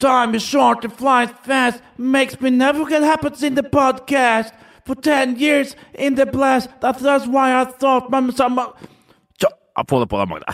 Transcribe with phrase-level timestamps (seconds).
[0.00, 4.52] Time is short, it flies fast, makes me never get happens in the podcast.
[4.84, 8.60] For ten years in the blast, that's, that's why I thought my some.
[9.40, 10.44] Så, jeg får det på deg, Magne.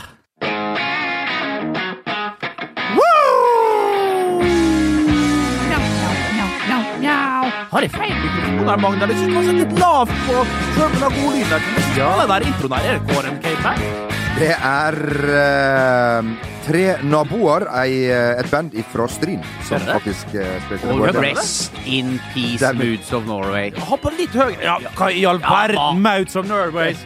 [7.71, 9.07] Har jeg feil mikrofon her, Magne?
[9.07, 10.35] Jeg synes det er var så er litt lavt på
[10.77, 11.51] selve den gode lyden.
[11.51, 12.11] Jeg synes Ja.
[12.23, 14.20] Den der introen her, er det er Kåren Cape her?
[14.41, 14.95] Det er
[15.29, 16.29] uh,
[16.65, 21.03] tre naboer, ei, eh, et band fra Stryn, som faktisk uh, spilte Og.
[21.21, 22.87] Rest in peace, Stemmer.
[22.89, 23.69] Moods of Norway.
[23.77, 26.01] Ha litt høyere Ja, hva i all verden?
[26.01, 26.97] Moods of Norway.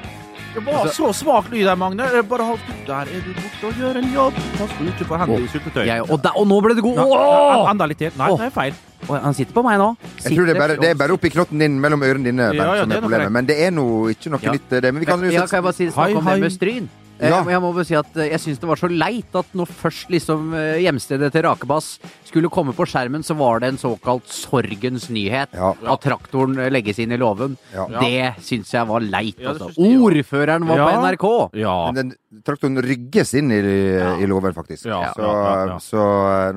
[0.55, 2.07] Det var så svak lyd her, Magne.
[2.31, 4.39] Bare hold Der er du borte og gjør en jobb.
[4.55, 5.85] Pass på ikke på hendene i syltetøy.
[5.91, 7.03] Jeg, og, og nå ble det god!
[7.03, 7.67] Oh!
[7.73, 8.15] Enda litt til.
[8.21, 8.83] Nei, det er feil.
[9.09, 9.91] Oh, han sitter på meg nå.
[10.23, 12.63] Jeg tror det er bare, det er bare oppi knotten din mellom ørene dine Ja,
[12.63, 13.35] ja, som det er problemet.
[13.35, 14.55] Men det er nå ikke noe Ja.
[14.55, 14.93] nytt, det.
[14.95, 16.39] Men vi kan jo Ja, kan jeg bare si, snakke om hei.
[16.39, 16.93] det med Stryn?
[17.21, 17.43] Eh, Ja.
[17.47, 20.11] Jeg må bare si at eh, jeg syns det var så leit at når først
[20.11, 25.07] liksom eh, hjemstedet til Rakebass skulle komme på skjermen, så var det en såkalt sorgens
[25.15, 25.55] nyhet.
[25.55, 25.73] Ja.
[25.95, 27.57] At traktoren legges inn i låven.
[27.75, 27.87] Ja.
[28.01, 29.39] Det syns jeg var leit.
[29.39, 29.71] Ja, Altså.
[29.79, 31.27] Ordføreren var på NRK!
[31.63, 31.75] Ja.
[31.93, 34.89] Men den traktoren rygges inn i, i låven, faktisk.
[34.91, 35.79] Ja, så, ja, ja, ja.
[35.79, 36.03] så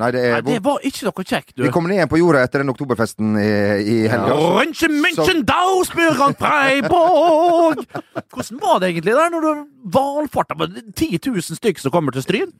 [0.01, 1.61] Nei, det er Nei, det var ikke noe kjekt, du.
[1.67, 3.51] Vi kom ned igjen på jorda etter den oktoberfesten i,
[3.85, 4.33] i helga.
[4.57, 4.97] München!
[8.33, 9.51] Hvordan var det egentlig der når du
[9.93, 12.51] valfarta med 10 000 stykker som kommer til Stryn?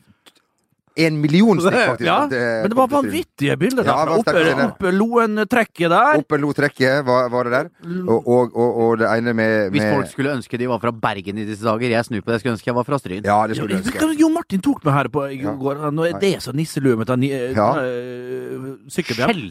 [0.97, 2.07] En million stykk, faktisk.
[2.09, 4.33] Ja, det men det var vanvittige bilder Ja, derfra.
[4.33, 6.17] det var Oppe, oppe Loen-trekket der.
[6.17, 7.69] Oppe lo-trekket var, var det der.
[8.09, 11.37] Og, og, og, og det ene med, Hvis folk skulle ønske de var fra Bergen
[11.37, 13.21] i disse dager, jeg snur på det, jeg skulle ønske jeg var fra Stryn.
[13.29, 14.09] Ja, det skulle jo, ønske.
[14.23, 15.53] Jo Martin tok meg her på i Ja.
[15.53, 15.85] går.
[15.93, 17.69] Nå er det så nisselue med den Ja.
[17.77, 18.57] eh,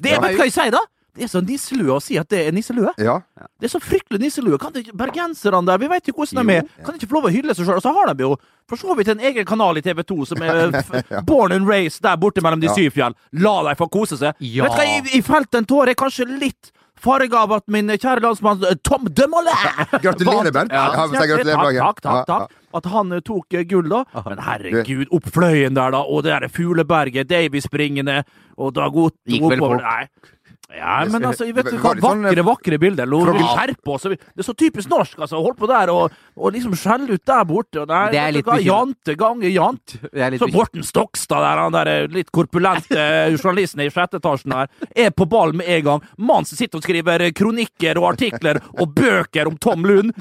[0.03, 0.83] Det, vet du hva jeg sier, da?
[1.17, 2.92] Det er så nisselue å si at det er nisselue.
[3.00, 3.19] Ja.
[3.61, 4.59] Det er så fryktelig nisselue.
[4.61, 6.69] Kan det ikke, Bergenserne der, vi vet jo hvordan de er.
[6.84, 7.81] Kan de ikke få lov å hylle seg sjøl?
[7.81, 8.36] Og så har de jo
[8.69, 10.91] for så vidt en egen kanal i TV 2 som er f
[11.28, 12.75] born and raised der borte mellom de Ja.
[12.77, 13.17] syv fjell.
[13.33, 14.34] La dem få kose seg.
[14.44, 14.67] Ja.
[14.69, 15.94] Vet du hva, jeg, jeg felte en tåre.
[15.97, 19.53] Kanskje litt farga av at min kjære landsmann eh, Tom de Moulin
[20.05, 20.72] Gratulerer, Bernt.
[20.72, 22.55] Ja, Ja, gratulerer, takk, takk, takk, takk.
[22.76, 24.03] At han eh, tok eh, gull, da.
[24.26, 28.22] Men herregud, opp fløyen der, da, og det der fugleberget, Davy springende,
[28.56, 29.87] og Dag Otto Gikk vel oppover fort.
[29.87, 30.32] Nei.
[30.75, 33.12] Ja, men altså, vet du hva, sånn, vakre, vakre bilder.
[33.38, 34.06] Skjerper oss.
[34.10, 35.38] Det er så typisk norsk, altså.
[35.44, 37.84] Holdt på der og, og liksom skjelle ut der borte.
[37.84, 38.50] Og der, Det er litt.
[38.66, 39.97] Jante ganger jant.
[40.41, 44.71] Så Borten Stokstad der, han der eh, litt korpulente eh, journalisten i sjette etasjen der,
[45.06, 46.06] er på ball med en gang.
[46.19, 50.15] Mann som sitter og skriver eh, kronikker og artikler og bøker om Tom Lund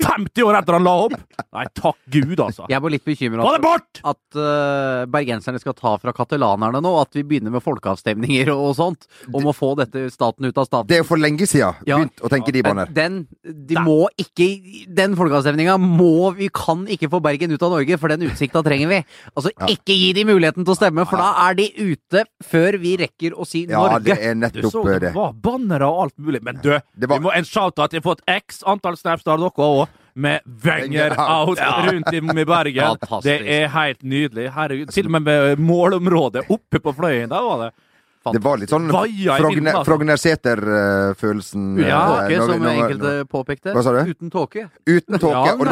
[0.00, 1.16] 50 år etter han la opp!
[1.50, 2.68] Nei, takk Gud, altså.
[2.70, 3.76] Jeg var litt bekymra Få
[4.10, 8.76] at uh, bergenserne skal ta fra katalanerne nå, at vi begynner med folkeavstemninger og, og
[8.78, 10.86] sånt, om å få dette staten ut av staten.
[10.88, 11.98] Det er jo for lenge siden Ja.
[11.98, 12.86] begynt å tenke de baner.
[12.92, 14.48] Den, de må ikke
[14.94, 18.88] Den folkeavstemninga må Vi kan ikke få Bergen ut av Norge, for den utsikta trenger
[18.88, 19.04] vi.
[19.36, 19.66] Altså, Ja.
[19.66, 23.32] ikke gi de muligheten til å stemme, for da er de ute før vi rekker
[23.32, 24.04] å si Ja, Norge.
[24.04, 25.14] det er Du nettopp så eh, det det.
[25.14, 26.42] var bannere og alt mulig.
[26.42, 27.90] Men du, Det var- vi må en shout-out.
[27.92, 29.88] Jeg har fått x antall snaps av dere òg.
[30.16, 31.58] Med Wenger out.
[31.58, 32.96] rundt i, i Bergen.
[33.22, 34.50] Det er helt nydelig.
[34.52, 34.90] Herregud.
[34.92, 37.28] Til og med med målområdet oppe på fløyen.
[37.30, 37.72] Der var det.
[38.20, 39.86] Det var litt sånn i vinden, altså.
[39.88, 41.62] Frogner-Sæter-følelsen.
[41.80, 43.72] Uten tåke, som enkelte påpekte.
[43.72, 44.00] Hva sa du?
[44.12, 44.66] Uten tåke.
[44.84, 45.46] Uten tåke.
[45.48, 45.64] Ja, og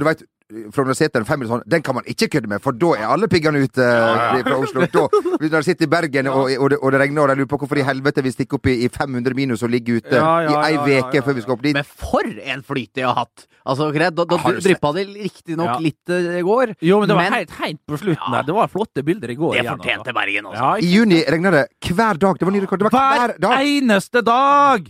[0.00, 2.90] du vet, vet Frogner-Sæter, fem minutter sånn, den kan man ikke kødde med, for da
[2.98, 4.86] er alle piggene ute eh, fra Oslo.
[4.92, 5.04] Da,
[5.40, 7.60] hvis de sitter i Bergen og, og, det, og det regner, og de lurer på
[7.62, 10.50] hvorfor i helvete vi stikker opp i, i 500 minus og ligger ute Ja, ja,
[10.50, 11.74] i ei ja, ja, ja, før vi skal opp dit.
[11.78, 13.46] Men for en flyt de har hatt!
[13.70, 15.78] Altså, greit, da, da dryppa det riktignok Ja.
[15.84, 16.74] litt eh, i går.
[16.82, 18.46] Jo, men det var Men- helt, helt på slutten der.
[18.48, 19.58] Det var flotte bilder i går.
[19.60, 20.16] Det fortjente altså.
[20.16, 20.62] Bergen også.
[20.62, 22.38] Ja, I juni regner det hver dag.
[22.40, 22.80] Det var ny rekord.
[22.80, 23.68] Det var hver Hver dag!
[23.76, 24.88] eneste dag!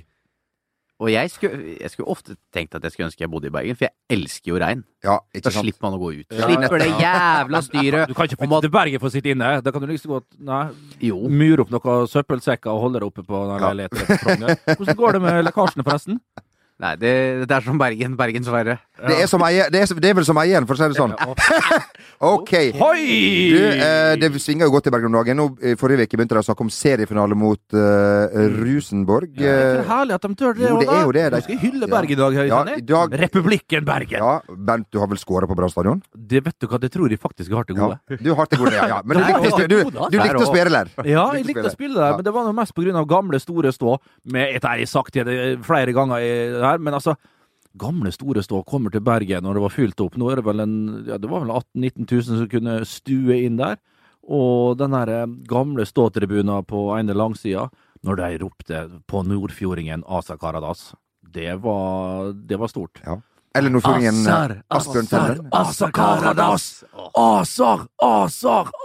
[1.01, 3.77] Og jeg skulle, jeg skulle ofte tenkt at jeg skulle ønske jeg bodde i Bergen,
[3.79, 4.83] for jeg elsker jo regn.
[5.03, 5.65] Ja, Så ikke sant?
[5.65, 6.27] slipper man å gå ut.
[6.37, 9.33] Ja, Slipper det jævla styret Du kan ikke flytte at til Bergen for å sitte
[9.33, 9.49] inne.
[9.65, 10.61] Da kan du liksom godt nei,
[11.01, 11.23] Jo.
[11.33, 13.73] mure opp noen søppelsekker og holde det oppe på den Ja.
[13.73, 14.77] leiligheten.
[14.77, 16.21] Hvordan går det med lekkasjene, forresten?
[16.81, 17.11] Nei, det,
[17.49, 18.17] det er som Bergen.
[18.17, 18.45] Bergen,
[19.01, 19.09] Ja.
[19.09, 20.97] Det er, som eier, det, er, det er vel som eieren, for å si det
[20.99, 21.13] sånn.
[22.31, 22.51] OK.
[22.77, 23.05] Hoi!
[23.53, 25.39] Du, eh, det svinger jo godt i Bergen om dagen.
[25.41, 29.33] Nå, eh, forrige uke begynte de å snakke om seriefinale mot eh, Rosenborg.
[29.37, 30.67] Det er Eh, herlig at de tør det.
[30.69, 31.25] jo, det er jo det.
[31.33, 32.33] De- skal hylle Bergen i dag.
[32.35, 32.77] Ja, Høysander.
[32.77, 34.19] i dag- Republikken Bergen.
[34.21, 34.41] ja,
[34.71, 36.03] Bent, du har vel skåra på Brann stadion?
[36.15, 37.87] Det vet du hva, det tror jeg faktisk jeg har til Ja.
[37.89, 38.21] gode.
[38.23, 38.87] Du har til gode, ja.
[38.89, 39.01] ja.
[39.05, 40.89] Men du likte, du, du likte å spille der.
[41.09, 42.11] Ja, jeg likte å spille Ja.
[42.11, 43.99] der, men det var noe mest av gamle, store stå.
[44.25, 46.31] Med, dette har jeg sagt det flere ganger i,
[46.71, 47.17] her, men altså
[47.79, 50.17] Gamle, store stå kommer til Bergen når det var fylt opp.
[50.19, 53.37] Nå er det vel en, ja, det var vel 18 000-19 000 som kunne stue
[53.47, 53.79] inn der.
[54.27, 57.69] Og den der eh, gamle ståtribunen på ene langsida,
[58.03, 60.91] når de ropte på nordfjordingen Asa Karadas,
[61.23, 62.99] det var, det var stort.
[63.07, 63.21] Ja.
[63.59, 65.49] Eller nordfjordingen Asbjørn Asar, Tenden.
[65.53, 66.85] Asar Karadas!
[67.19, 67.81] Asar,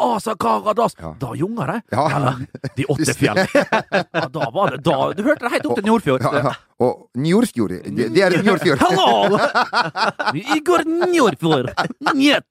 [0.01, 0.95] Asar, Karadas!
[1.19, 1.81] Da junger det.
[1.91, 2.33] Ja.
[2.75, 3.43] De åtte fjell.
[3.53, 6.25] Ja, da var det da Du hørte det helt opp til Nordfjord.
[6.25, 6.55] Ja, ja.
[6.81, 7.75] Og Njordfjord.
[7.85, 8.81] Det, er Njordfjord.
[8.81, 9.37] Hallo!
[10.57, 11.69] Igor Njordfjord.
[12.15, 12.49] Njet.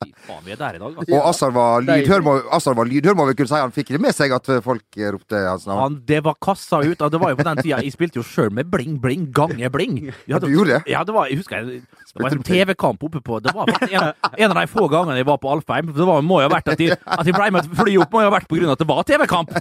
[0.00, 1.12] Fy faen, vi er der i dag, altså.
[1.12, 3.58] Og Assar var lydhør, må, Assar var lydhør, må vi kunne si.
[3.60, 5.80] Han fikk det med seg at folk eh, ropte hans navn.
[5.82, 7.02] Han, det var kassa ut.
[7.12, 9.98] Det var jo på den tida Jeg spilte jo sjøl med bling, bling, gange bling.
[10.24, 10.80] Ja, hadde- du gjorde det?
[10.94, 14.08] Ja, det var, jeg husker jeg, det var en TV-kamp oppe på Det var en,
[14.16, 15.92] en av de få gangene jeg var på Alfheim.
[15.92, 18.16] Det var, må jo ha vært at de, at de ble med et fly opp,
[18.16, 19.52] må jo ha vært på grunn av at det var TV-kamp!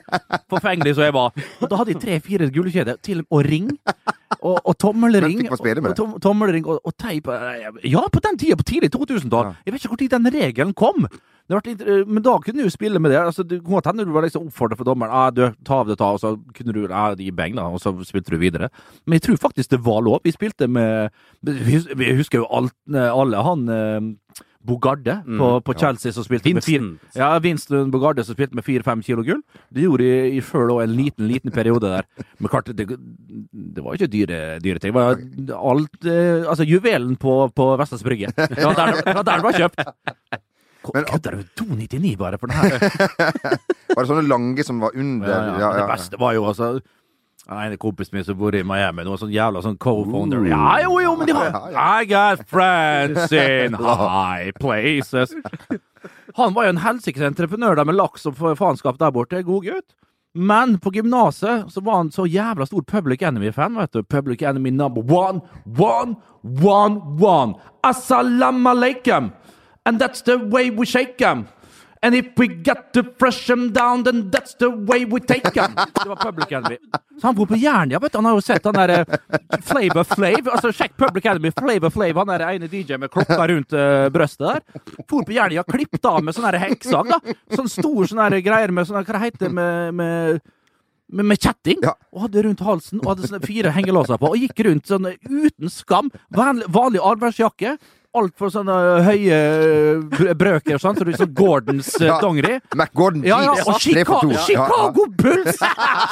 [0.56, 1.36] Forfengelig som jeg var.
[1.60, 3.68] Og da hadde jeg tre-fire gullkjeder til og ring.
[4.40, 5.42] Og, og tommelring.
[5.52, 7.28] Og, tom, tommelring og, og teip.
[7.84, 9.54] Ja, på den tida, på tidlig 2000-tall.
[9.66, 11.10] Jeg vet ikke når den regelen kom.
[11.50, 13.20] Eh, men da kunne du jo spille med det.
[13.20, 15.12] Altså, det kunne hende du var liksom oppfordret for dommeren.
[15.12, 17.82] Ah, du, ta av det, ta, og så kunne du ah, gi beng, da, og
[17.82, 18.70] så spilte du videre.
[19.06, 20.22] Men jeg tror faktisk det var lov.
[20.24, 21.10] Vi spilte med
[21.42, 23.66] Vi husker jo alt, eh, alle han
[24.60, 26.90] Bogarde på, på Chelsea som spilte med fire.
[27.16, 29.40] Ja, Winston Bogarde som spilte med fire-fem kilo gull.
[29.72, 32.08] Det gjorde de i sjøl òg en liten, liten periode der.
[32.40, 34.92] Men klart, det, det var jo ikke dyre, dyre ting.
[34.92, 35.16] Det var
[35.72, 38.34] alt eh, Altså, juvelen på, på Vestlands Brygge.
[38.36, 39.84] Det var der det var kjøpt.
[40.94, 41.44] Men- du?
[41.60, 42.80] 299 bare for den her?
[43.96, 45.28] Var det sånne lange som var under?
[45.28, 45.70] Ja, ja.
[45.76, 46.70] Det beste var jo altså
[47.50, 50.46] en kompis min som bor i Miami, noen sånn jævla sånn co-founder.
[50.52, 55.34] Ja, jo, jo, men de har I got friends in high places.
[56.38, 59.42] Han var jo en helsikes entreprenør der med laks og faenskap der borte.
[59.44, 59.96] God gutt.
[60.38, 63.76] Men på gymnaset så var han så jævla stor Public Enemy-fan.
[63.76, 64.04] vet du.
[64.04, 67.56] Public Enemy number one, one, one, one.
[67.84, 69.34] Assalamu alaikum.
[69.86, 71.48] And that's the way we shake them.
[72.02, 75.76] And if we get to fresh them down, then that's the way we take them.
[75.76, 76.78] Det var Public Enemy.
[77.22, 78.18] Så han bor på Jernia, vet du.
[78.18, 79.02] Han har jo sett han derre
[79.68, 80.48] Flavor Flav.
[80.54, 81.52] Altså, sjekk Public Enemy.
[81.60, 84.86] Flavor Flav, han er ene DJ med klokka rundt uh, brøstet der.
[85.10, 87.20] For på Jernia, klippet av med sånn der hekksag, da.
[87.58, 90.40] Sånn stor sånn der greier med sånn Hva det heter med, med
[91.10, 91.96] med, med kjetting, Ja.
[92.14, 95.72] og hadde rundt halsen, og hadde sånne fire hengelåser på, og gikk rundt sånn uten
[95.74, 96.12] skam.
[96.38, 97.72] Vanlig, vanlig arbeidsjakke.
[98.18, 98.76] Altfor sånne
[99.06, 99.36] høye
[100.34, 102.16] brøker og sånn, så du sånn Gordons eh, Ja.
[102.24, 102.56] dongeri.
[102.74, 105.60] McGordon Ja, ja, og for Chicago, Bulls!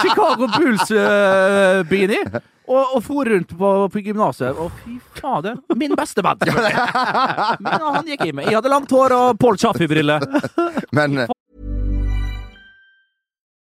[0.04, 2.22] Chicago Bulls-beanie.
[2.68, 4.54] og, og for rundt på, på gymnaset.
[4.62, 6.38] Og fy fader, min beste venn!
[7.66, 8.52] Men han gikk i meg.
[8.52, 10.28] Jeg hadde langt hår og Paul Chaffey-briller.
[10.94, 11.24] Men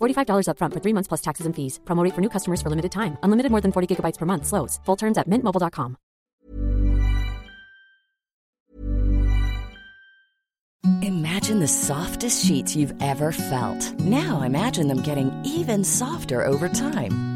[0.00, 1.78] $45 upfront for three months plus taxes and fees.
[1.84, 3.16] Promo rate for new customers for limited time.
[3.22, 4.46] Unlimited more than 40 gigabytes per month.
[4.46, 4.80] Slows.
[4.84, 5.96] Full terms at mintmobile.com.
[11.02, 13.98] Imagine the softest sheets you've ever felt.
[14.00, 17.35] Now imagine them getting even softer over time.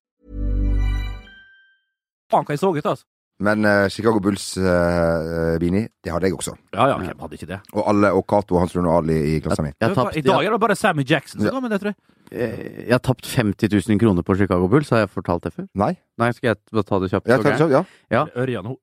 [2.31, 3.05] Faen, hva jeg så ut, altså.
[3.41, 6.51] Men uh, Chicago Bulls, uh, Bini, det hadde jeg også.
[6.75, 7.57] Ja, ja, hvem hadde ikke det?
[7.73, 9.71] Og alle, og Cato og Hans Rune Ali i klassa mi.
[9.81, 11.55] Jeg har tapt, I dag er det bare Sammy Jackson som Ja.
[11.55, 11.97] går med det, tror jeg.
[12.31, 15.65] eh, jeg har tapt 50 000 kroner på Chicago Bulls, har jeg fortalt det før?
[15.73, 15.95] Nei?
[16.21, 17.27] Nei, skal jeg bare ta det kjapt?
[17.33, 17.83] Ja, tar det kjapt, ja.
[18.13, 18.25] Ja.
[18.45, 18.79] Ørjan Ho-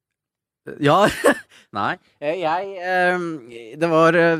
[0.85, 0.99] Ja,
[1.79, 1.95] nei.
[2.21, 3.23] Eh, Jeg eh,
[3.79, 4.37] Det var eh,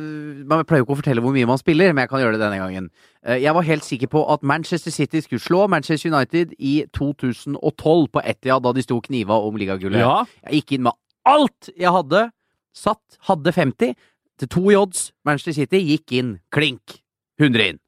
[0.51, 2.43] Man pleier jo ikke å fortelle hvor mye man spiller, men jeg kan gjøre det
[2.43, 2.91] denne gangen.
[3.27, 8.09] Eh, Jeg var helt sikker på at Manchester City skulle slå Manchester United i 2012
[8.15, 9.99] på Etia, da de sto kniva om ligagullet.
[10.01, 10.25] Ja.
[10.47, 10.93] Jeg gikk inn med
[11.27, 12.31] alt jeg hadde.
[12.75, 13.95] Satt, hadde 50
[14.39, 15.11] til to i odds.
[15.27, 16.39] Manchester City gikk inn.
[16.55, 17.01] Klink.
[17.41, 17.79] 100 inn.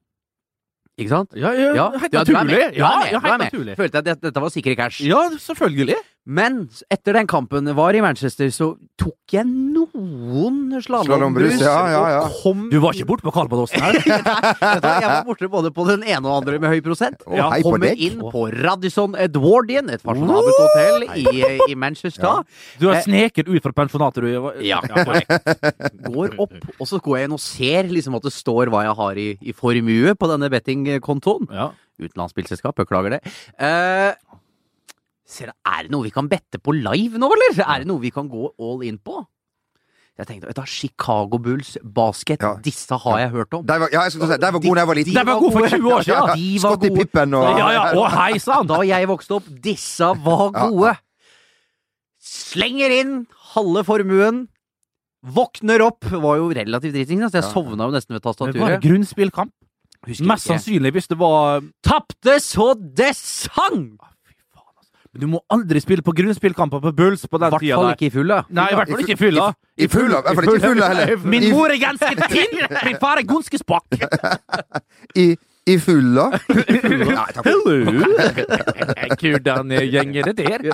[0.99, 1.31] Ikke sant?
[1.39, 2.51] Ja, ja, Ja, helt ja, du er med.
[2.51, 2.73] naturlig.
[2.75, 3.11] Du Ja, er med.
[3.11, 3.19] ja,
[3.49, 3.77] Du er med.
[3.77, 5.01] Følte jeg at dette var sikre cash.
[5.07, 5.95] Ja, selvfølgelig.
[6.29, 8.67] Men etter den kampen var i Manchester, så
[9.01, 11.55] tok jeg noen slalåmbrus.
[11.57, 12.19] ja, ja, ja.
[12.27, 13.97] Og kom Du var ikke borte på Kalpadåsen her?
[14.05, 17.25] Jeg var borte både på den ene og andre med høy prosent.
[17.25, 21.25] Og på Kommer inn på Radisson Edwardian, et fasjonabelt hotell i,
[21.71, 22.45] i Manchester.
[22.77, 24.51] Du har Eh, sneket ut fra pensjonatet, du.
[24.67, 25.31] Ja, korrekt.
[26.11, 28.97] Går opp, og så går jeg inn og ser liksom at det står hva jeg
[29.01, 31.49] har i, i formue på denne bettingkontoen.
[31.49, 31.71] Ja.
[32.01, 33.23] Utenlandsspillselskap, beklager det.
[33.57, 34.11] Eh,
[35.31, 37.61] ser er det noe vi kan bette på live nå, eller?
[37.63, 39.21] Er det noe vi kan gå all in på?
[40.19, 42.55] Jeg tenkte, vet du, Chicago Bulls basket, Ja.
[42.61, 43.63] disse har jeg hørt om.
[43.65, 45.13] De var, ja, jeg skulle si, de var gode da jeg var liten.
[45.15, 46.33] De var gode for 20 år siden.
[46.35, 46.99] De var Scottie gode.
[46.99, 48.67] Pippen og Ja, ja, Og hei sann!
[48.67, 50.67] Da jeg vokste opp, disse var Ja.
[50.69, 50.97] gode.
[52.21, 53.13] Slenger inn
[53.55, 54.43] halve formuen.
[55.25, 56.03] Våkner opp.
[56.05, 57.53] Var jo relativt dritings, så jeg Ja.
[57.53, 58.81] sovna jo nesten ved Det var tastaturet.
[58.81, 59.51] grunnspillkamp.
[60.25, 63.97] Mest sannsynlig hvis det var Tapte så det sang!
[65.13, 67.95] Men Du må aldri spille på grunnspillkamper på Bulls på den tida der.
[67.97, 68.37] ikke i fulla.
[68.49, 69.47] Nei, i hvert fall ikke i fulla.
[69.75, 71.15] I fulla, i hvert fall ikke i fulla heller.
[71.33, 72.61] Min mor er ganske tynn!
[72.85, 73.97] Min far er ganske spakk.
[75.23, 75.35] I,
[75.71, 76.27] i fulla.
[76.51, 77.47] Nei, takk.
[79.21, 80.67] Hvordan gjenger det der?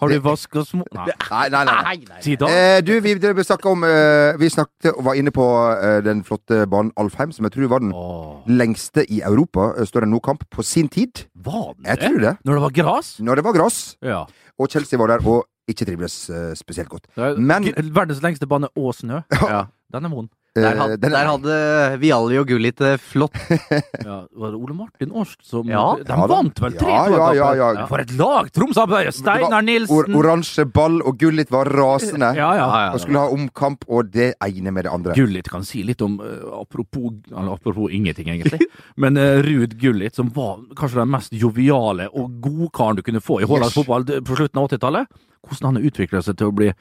[0.00, 1.06] Har du vaska små Nei.
[1.30, 1.64] Nei, nei,
[2.08, 2.34] nei.
[2.50, 5.44] Eh, du, vi, vi snakket om eh, Vi snakket og var inne på
[5.76, 9.70] eh, den flotte banen Alfheim, som jeg tror var den Åh, lengste i Europa.
[9.78, 11.26] Eh, Større enn noen kamp på sin tid.
[11.34, 12.08] var den Jeg det?
[12.10, 12.34] tror det.
[12.44, 13.12] Når det var gras?
[13.20, 14.24] Når det var gress, Ja.
[14.58, 17.06] og Chelsea var der og ikke trivdes eh, spesielt godt.
[17.38, 19.20] Men- Verdens lengste bane og snø.
[19.46, 19.64] Ja.
[19.92, 20.28] Den er vond.
[20.58, 23.36] Eh, Der, had, den er- der hadde Vialli og Gullit det flott.
[24.04, 25.94] Ja, var det Ole Martin Årst som Ja.
[25.94, 27.68] De Ja vant vel tre Ja, ja, ja, ja.
[27.78, 27.84] Ja.
[27.86, 28.48] For et lag!
[28.50, 32.32] Troms hadde Steinar or Nilsen oransje ball, og Gullit var rasende.
[32.34, 32.66] Ja, ja.
[32.66, 32.90] Ja, ja.
[32.96, 35.14] Og skulle ha omkamp, og det ene med det andre.
[35.14, 38.66] Gullit kan si litt om eh, apropos, eller apropos ingenting, egentlig.
[38.96, 43.38] Men uh, Ruud Gullit, som var kanskje den mest joviale og godkaren du kunne få
[43.40, 43.84] i hollandsk Yes.
[43.86, 45.06] fotball på slutten av 80-tallet.
[45.46, 46.72] Hvordan han har utvikla seg til å bli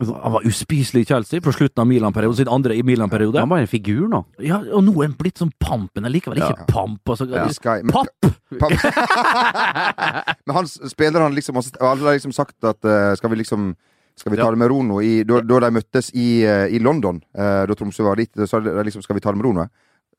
[0.00, 3.38] Han var uspiselig i Chelsea på slutten av Milan-perioden, sin andre i Milan-periode.
[3.42, 4.22] Han var en figur nå.
[4.40, 6.06] Ja, og nå er han blitt som pampen.
[6.08, 6.64] Likevel ikke Ja.
[6.68, 7.02] pamp.
[7.12, 8.30] Altså, Sky- men- Papp!
[8.58, 8.72] Papp.
[10.46, 13.74] Men han spiller han liksom og Alle har liksom sagt at uh, skal vi liksom
[14.16, 14.98] skal vi ta det med ro nå?
[15.24, 18.60] Da, da de møttes i, uh, i London, uh, da Tromsø var dit, så sa
[18.60, 19.64] de liksom skal vi ta det med ro nå?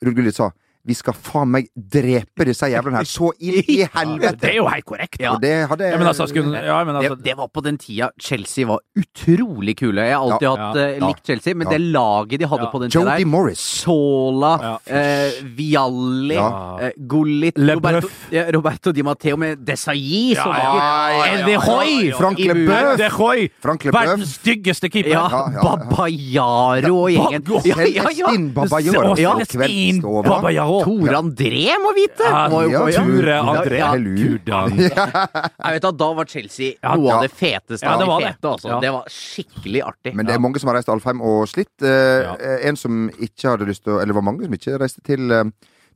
[0.04, 0.50] Ruud Gullit sa
[0.86, 4.38] vi skal faen meg drepe disse jævlene her så inn i helvete!
[4.42, 5.20] Det er jo helt korrekt.
[5.24, 5.36] Ja.
[5.40, 8.10] Det hadde Ja, men altså, skulle, ja, men altså det, det var på den tida
[8.20, 10.02] Chelsea var utrolig kule.
[10.04, 11.78] Jeg har alltid Ja, hatt ja, eh, likt Chelsea, men Ja.
[11.78, 12.72] det laget de hadde Ja.
[12.74, 13.60] på den tida Jody der Morris.
[13.84, 14.74] Sola, Ja.
[14.88, 16.78] eh, Vialli, Ja.
[16.82, 21.34] eh, Gullit, Roberto, ja, Roberto Di Matteo med Desailly som Ja, var ja, ja, ja,
[21.34, 22.68] El de Hoy Frank i Le muren.
[22.68, 22.98] Boeuf.
[22.98, 23.50] Det Hoy!
[23.62, 24.06] Frank Leboeuf.
[24.08, 25.10] Verdens styggeste keeper.
[25.12, 25.62] Ja, Ja, ja, ja.
[25.64, 27.44] Babayaro og gjengen.
[27.44, 28.28] Ba- Ja, ja, ja.
[28.28, 29.16] Celestin Babayaro.
[29.18, 29.34] Ja.
[29.40, 30.24] Celestin Kveldstova.
[30.84, 32.24] Tor André må vite!
[32.26, 33.78] Ja, jo- ja, Ture Ja, André.
[33.78, 33.92] ja.
[33.94, 34.78] Hvordan?
[35.64, 37.16] Jeg vet at Da var Chelsea noe ja.
[37.16, 38.32] av det feteste Ja, av det de var det.
[38.34, 38.48] fete.
[38.56, 38.68] Altså.
[38.74, 38.80] Ja.
[38.80, 40.16] Det var skikkelig artig.
[40.16, 41.72] Men det er mange som har reist til Alfheim og slitt.
[41.82, 42.36] Eh, Ja.
[42.40, 45.02] eh, En som ikke hadde lyst til å Eller det var mange som ikke reiste
[45.04, 45.44] til, eh,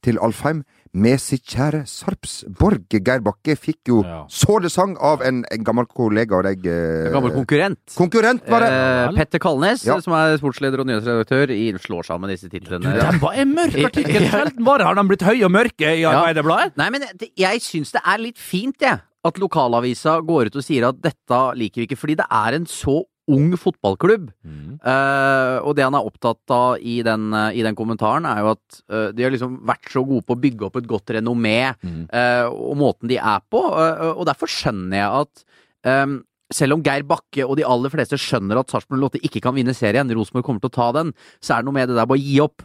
[0.03, 0.63] til Alfheim
[0.93, 2.85] med sitt kjære Sarpsborg.
[2.91, 4.25] Geir Bakke fikk jo Ja.
[4.29, 6.65] så det sang av en, en gammel kollega av deg.
[6.65, 7.79] eh, En gammel konkurrent.
[7.95, 8.69] konkurrent, var det!
[8.71, 9.99] Eh, Petter Kalnes, Ja.
[9.99, 12.93] som er sportsleder og nyhetsredaktør, i, slår sammen disse titlene.
[12.97, 14.29] Den var en mørk artikkel.
[14.67, 16.31] Bare har de blitt høye og mørke i Ja.
[16.77, 20.63] Nei, men det, jeg syns det er litt fint, jeg, at lokalavisa går ut og
[20.63, 24.29] sier at dette liker vi ikke, fordi det er en så ung fotballklubb.
[24.77, 28.53] Eh, og det han er opptatt av i den, uh, i den kommentaren, er jo
[28.53, 31.59] at uh, de har liksom vært så gode på å bygge opp et godt renommé,
[31.73, 33.59] eh, og måten de er på.
[33.59, 35.43] og derfor skjønner jeg at
[36.05, 36.17] um,
[36.53, 39.75] selv om Geir Bakke og de aller fleste skjønner at Sarpsborg Lotte ikke kan vinne
[39.75, 42.19] serien, Rosenborg kommer til å ta den, så er det noe med det der bare
[42.19, 42.63] å gi opp.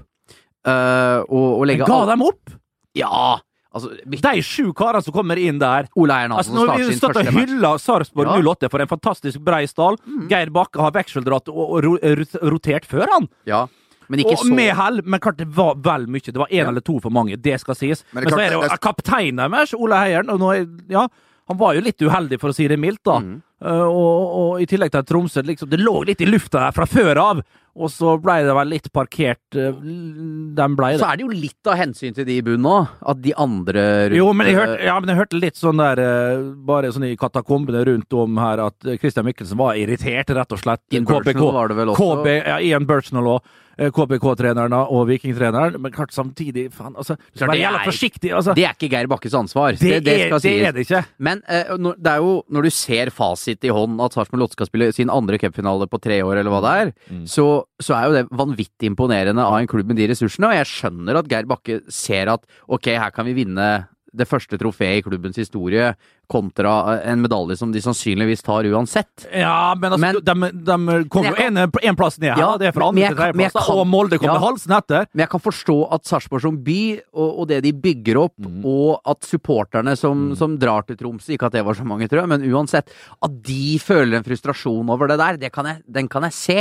[0.70, 2.54] og, og legge Ga dem opp?
[2.98, 3.40] Ja!
[3.72, 5.86] Altså, De sju karene som kommer inn der.
[5.96, 8.40] Ole Eier Altså, når vi stått og hylla Sarpsborg Ja.
[8.52, 9.96] 08 for en fantastisk brei stall
[10.28, 13.28] Geir Bakke har vekseldratt og, og ro- rotert før han.
[13.48, 13.66] Ja,
[14.12, 16.20] men Og så med hell, men klart det var vel mye.
[16.26, 18.04] Det var én eller to for mange, det skal sies.
[18.12, 21.06] Men Men, så er det jo det kapteinen deres, Ola Heieren, og nå er, ja,
[21.48, 23.18] han var jo litt uheldig, for å si det mildt, da.
[23.22, 23.40] Mm.
[23.62, 26.84] Uh, og, og i tillegg til Tromsø liksom, Det lå litt i lufta der fra
[26.90, 27.42] før av,
[27.74, 29.40] og så ble det vel litt parkert.
[29.56, 31.00] Den blei det.
[31.00, 32.90] Så er det jo litt av hensyn til de i bunnen òg.
[33.08, 36.02] At de andre rundt Jo, men jeg hørte, ja, men jeg hørte litt sånn der
[36.02, 40.52] eh, Bare sånn i katakombene rundt om her at eh, Christian Mikkelsen var irritert, rett
[40.52, 40.84] og slett.
[40.92, 42.10] Ian Burchnell var det vel også.
[42.22, 43.40] KB, ja, Ian Burchnell og
[43.82, 45.78] KBK-treneren og Vikingtreneren.
[45.80, 48.32] Men klart samtidig faen, altså, det jævla er- forsiktig.
[48.36, 48.54] Altså.
[48.54, 49.72] Det er ikke Geir Bakkes ansvar.
[49.80, 51.02] Det, det, er, skal det er det ikke.
[51.18, 54.58] Men uh, når- det er jo når du ser fasit i hånden at Sarpsborg Lotte
[54.58, 57.24] skal spille sin andre cupfinale på tre år, eller hva det er, Mm.
[57.26, 60.50] så, så er jo det vanvittig imponerende av en klubb med de ressursene.
[60.52, 63.72] Og jeg skjønner at Geir Bakke ser at ok, her kan vi vinne
[64.12, 65.94] det første trofeet i klubbens historie,
[66.28, 69.24] kontra eh, en medalje som de sannsynligvis tar uansett.
[69.32, 72.42] Ja, men, altså, Men- de, de kom jo en, en plass ned her.
[72.42, 73.70] Ja, det er fra andre til tredjeplass.
[73.72, 74.36] Og Molde kom Ja.
[74.42, 75.06] halsen etter.
[75.14, 76.78] Men jeg kan forstå at Sarpsborg som by,
[77.14, 78.60] og, og det de bygger opp, Mm.
[78.68, 82.20] og at supporterne som, som drar til Tromsø, ikke at det var så mange, tror
[82.26, 82.92] jeg, men uansett,
[83.24, 86.60] at de føler en frustrasjon over det der, det kan jeg, den kan jeg se.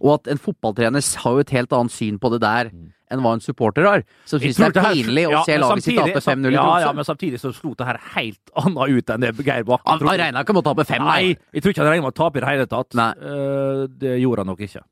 [0.00, 2.70] Og at en fotballtrener har jo et helt annet syn på det der
[3.10, 4.02] enn hva en supporter har.
[4.28, 4.42] Som Mm.
[4.52, 6.80] Syns det er pinlig å ja, se laget sitt tape 5-0 i Ja, Tromsø.
[6.84, 9.98] ja, men samtidig så slo det her helt annet ut enn det Geir Bakke Han,
[9.98, 10.10] trodde.
[10.12, 12.18] han regna ikke med å tape 5, Nei, jeg tror ikke han regner med å
[12.20, 12.94] tape i det hele tatt.
[13.00, 13.10] Nei.
[13.16, 14.84] Eh, det gjorde han nok ikke.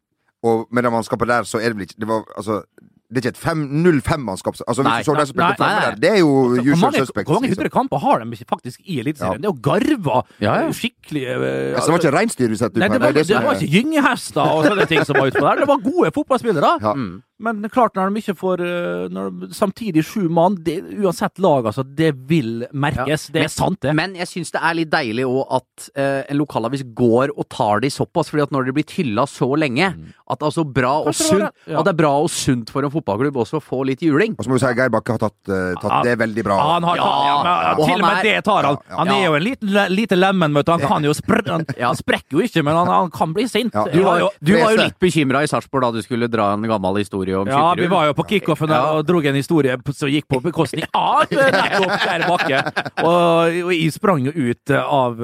[0.46, 2.62] Og med det mannskapet der, så er det vel ikke Det var altså
[3.06, 4.56] Det er ikke et 0-5-mannskap.
[4.66, 4.96] Altså, Nei.
[4.96, 7.28] hvis du så den som spilte framme der, det er jo Hvor usual suspects.
[7.28, 7.62] hvor mange liksom.
[7.62, 9.42] hundre kamper har de faktisk i Eliteserien?
[9.42, 10.72] Det er jo garva Ja, ja.
[10.74, 11.44] skikkelig uh,
[11.76, 14.42] Altså, det var ikke reinsdyr vi satte ut Nei, det her, det var ikke gyngehester
[14.42, 15.62] og sånne ting som var utpå der.
[15.62, 16.72] Det var gode fotballspillere.
[16.82, 16.94] Ja.
[16.98, 17.22] Mm.
[17.38, 21.66] Men klart, når de ikke får eh, når de, Samtidig sju mann, det, uansett lag,
[21.68, 23.26] altså, det vil merkes.
[23.28, 23.32] Ja.
[23.34, 23.92] Det er sant, det.
[23.98, 27.82] Men jeg syns det er litt deilig òg at eh, en lokalavis går og tar
[27.84, 29.90] de såpass, fordi at når de blir hylla så lenge,
[30.32, 31.12] at altså bra og Mm.
[31.16, 31.78] Det sunt det, ja.
[31.78, 34.34] At det er bra og sunt for en fotballklubb også å få litt juling.
[34.38, 36.00] Og så må vi si at Geir Bakke har tatt, uh, tatt Ja.
[36.04, 36.56] det veldig bra.
[36.60, 38.74] Han har, Ja, ja, men, og til og med er- det tar han.
[38.76, 38.96] Ja, ja.
[38.98, 40.72] Han er jo en liten, lite lemen, vet du.
[40.72, 43.72] Han kan jo spr han, han sprekker jo ikke, men han, han kan bli sint.
[43.74, 43.84] Ja.
[43.92, 46.62] Du var jo, du var jo litt bekymra i Sarpsborg da du skulle dra en
[46.62, 48.92] gammel historie om Ja, vi var jo på kickoffen Ja.
[48.94, 52.60] og drog en historie som gikk på bekostning av eh, nettopp der Bakke.
[53.02, 55.18] Og, og jeg sprang jo ut eh, av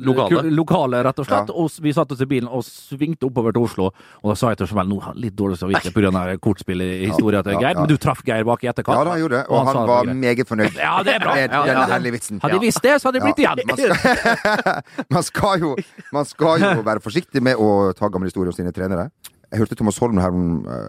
[0.00, 1.02] lokalet, Lokale.
[1.04, 1.48] rett og slett.
[1.48, 1.54] Ja.
[1.54, 3.90] Og vi satte oss i bilen og svingte oppover til Oslo.
[4.22, 6.36] Og da sa jeg til Sjøvel nå har litt dårlig samvittighet pga.
[6.42, 7.80] kortspillhistorien til Geir, ja.
[7.80, 8.98] men du traff Geir Bakke i etterkant.
[8.98, 9.44] Ja, da han gjorde det.
[9.48, 11.34] Og og han han var meget fornøyd Ja, det er bra.
[11.34, 11.86] med Ja, den ja.
[11.92, 12.40] herlige vitsen.
[12.42, 13.68] Hadde jeg visst det, så hadde jeg blitt Ja, igjen.
[13.68, 14.82] man skal,
[15.14, 15.74] man, skal jo,
[16.12, 19.10] man skal jo være forsiktig med å ta gamle historier om sine trenere.
[19.54, 20.46] Jeg hørte Thomas Holm her om,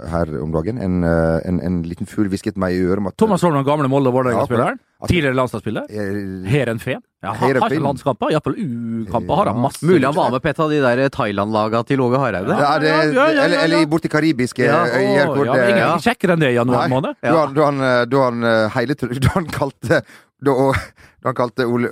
[0.09, 0.79] her om dagen.
[0.81, 3.65] En, eh, en, en liten fugl hvisket meg i øret om at Thomas Holm, den
[3.67, 4.79] gamle Molde Vålerenga-spilleren.
[4.81, 5.85] Ja, Tidligere landslagsspiller.
[5.91, 7.03] eh, Heren Fehn.
[7.21, 9.61] Ja, har ikke landskamper, iallfall U-kamper har han Ja.
[9.67, 9.85] masse.
[9.85, 12.57] Mulig han var med på et av de der Thailand-laga til Åge Hareide?
[12.57, 13.63] ja, det, ja, ja, ja, Eller, ja.
[13.69, 17.15] eller borti karibiske øyer hvor ja, ingen kjekkere enn det i januar måned.
[17.21, 20.01] Da, da han, eh, da han eh, hele Da han kalte
[20.41, 21.89] Da, da han kalte Ole,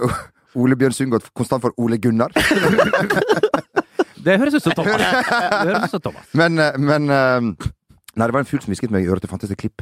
[0.56, 2.30] Ole Bjørn Sundgodt konstant for Ole Gunnar.
[4.24, 5.04] Det høres ut som Thomas.
[5.84, 6.28] Ut som Thomas.
[6.38, 7.70] Men, eh, men eh,
[8.14, 9.24] Nei, det var en fugl som hvisket meg i øret.
[9.26, 9.82] Det fantes et klipp.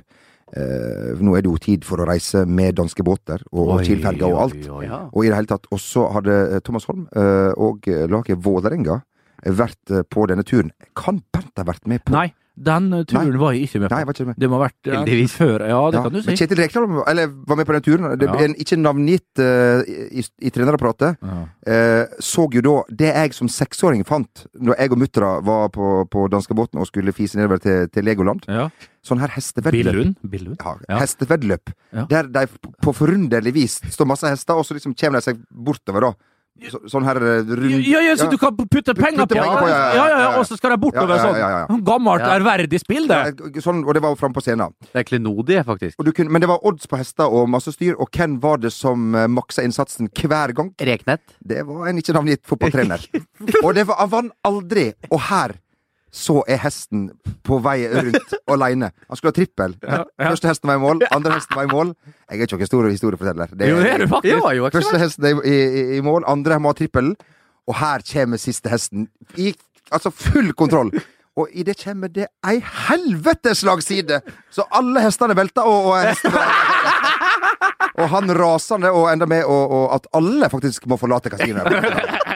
[0.55, 4.27] Eh, nå er det jo tid for å reise med danske båter og Oi, Kiel-ferga
[4.27, 4.69] og oi, alt.
[4.71, 4.83] oi.
[4.87, 4.99] Ja.
[5.11, 5.67] Og i det hele tatt.
[5.71, 9.01] Og så hadde eh, Thomas Holm eh, og laget Vålerenga
[9.41, 10.69] vært på denne turen.
[10.95, 13.93] Kan Bernt ha vært med på Nei, den turen turen var jeg ikke med på.
[13.95, 14.35] Nei, jeg var ikke med.
[14.37, 15.33] Det må ha vært Heldigvis.
[15.39, 15.63] før.
[15.67, 16.35] Ja, det Ja, kan du Men si.
[16.45, 18.17] Kjetil Rekdal var- med på den turen.
[18.19, 18.35] Det Ja.
[18.43, 21.17] en ikke navngitt uh, i, i trenerapparatet.
[21.21, 21.47] Ja.
[21.65, 26.05] Uh, så jo da det jeg som seksåring fant når jeg og muttera var på,
[26.09, 28.43] på danskebåten og skulle fise nedover til, til Legoland.
[28.47, 28.69] Ja.
[29.01, 30.15] Sånn her hestevedløp.
[30.29, 30.57] Billund.
[30.89, 31.71] Ja, hesteveddeløp.
[32.09, 32.45] Der de
[32.81, 36.13] på forunderlig vis står masse hester, og så liksom kommer de seg bortover, da.
[36.69, 39.61] Så, sånn her eh, rund Ja, ja, så du kan putte penger Putte på, penger
[39.63, 40.31] på, ja, ja, ja, ja, ja, ja.
[40.37, 41.61] og så skal de bortover Ja, ja, ja, ja.
[41.71, 41.81] sånn.
[41.87, 42.35] Gammelt, Ja.
[42.35, 43.17] ærverdig spill, det.
[43.17, 44.75] Ja, Sånn, og det var framme på scenen.
[44.91, 45.97] Det er klenodie, faktisk.
[45.97, 48.61] Og du kunne, men det var odds på hester og masse styr, og hvem var
[48.61, 50.69] det som eh, maksa innsatsen hver gang?
[50.77, 51.23] Reknett.
[51.41, 53.07] Det var en ikke navngitt fotballtrener.
[53.65, 54.91] og det var, han vant aldri.
[55.09, 55.55] Og her
[56.11, 57.05] så er hesten
[57.47, 58.91] på vei rundt aleine.
[59.07, 59.75] Han skulle ha trippel.
[60.19, 61.93] Første hesten var i mål, andre hesten var i mål.
[62.27, 63.53] Jeg er ikke noen stor historieforteller.
[63.55, 64.43] Det Jo, det er du faktisk.
[64.43, 67.13] Det jo Første hesten er i, i, i mål, andre må ha trippel.
[67.69, 69.07] Og her kommer siste hesten.
[69.39, 69.53] I
[69.91, 70.91] altså full kontroll.
[71.39, 74.19] Og i det kommer det ei helvetes lagside!
[74.51, 76.35] Så alle hestene velter, og, og hesten
[78.01, 82.27] Og han rasende, og enda med og, og at alle faktisk må forlate kasinoet.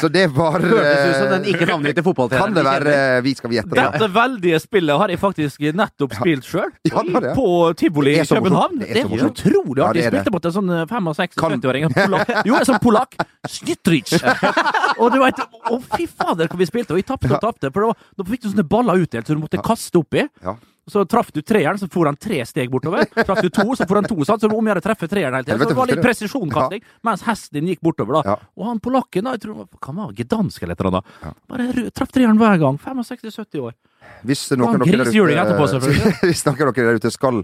[0.00, 2.54] Så det var Hørtes ut som den eh, ikke navngitte fotballtreneren.
[2.54, 3.84] Kan det være eh, Vi skal gjette det?
[3.94, 6.72] Dette veldige spillet har jeg faktisk nettopp spilt sjøl.
[6.88, 7.34] Ja, ja.
[7.36, 7.46] På
[7.78, 8.24] tivoli i.
[8.28, 8.78] København.
[8.84, 10.02] Det er så utrolig artig.
[10.06, 11.88] Jeg spilte mot en sånn 75-åring.
[11.88, 12.32] Kan- En polakk.
[12.48, 13.18] Jo, en sånn polakk.
[13.48, 14.14] Snytrich!
[15.00, 15.40] og du vet,
[15.72, 16.94] å fy fader, hvor vi spilte.
[16.96, 17.70] Og jeg tapte og tapte.
[17.74, 20.26] For da fikk du sånne baller utdelt som du måtte kaste oppi.
[20.44, 20.56] Ja.
[20.88, 23.04] Så traff du treeren, så for han tre steg bortover.
[23.12, 24.40] Traff du to, så for han to, sant?
[24.40, 25.60] så om jeg hadde treffe treeren hele tiden.
[25.60, 26.96] Så det var litt presisjonskasting, ja.
[27.10, 28.22] mens hesten din gikk bortover, da.
[28.32, 28.36] Ja.
[28.56, 31.90] Og han polakken, da, jeg tror han var gedansk eller et eller annet, bare ru-
[31.92, 32.78] traff treeren hver gang.
[32.88, 33.76] 65-70 år.
[34.24, 35.88] Hvis noen dere der ute,
[36.26, 37.42] hvis noen dere der ute skal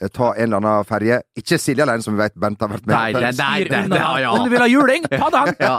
[0.00, 2.86] eh, ta en eller annen ferje Ikke Silje alene, som vi vet Bent har vært
[2.88, 3.20] med Nei, på.
[3.20, 4.30] nei, nei, nei, nei, ja.
[4.32, 5.54] Om du vil ha juling, ta den!
[5.66, 5.76] Ja.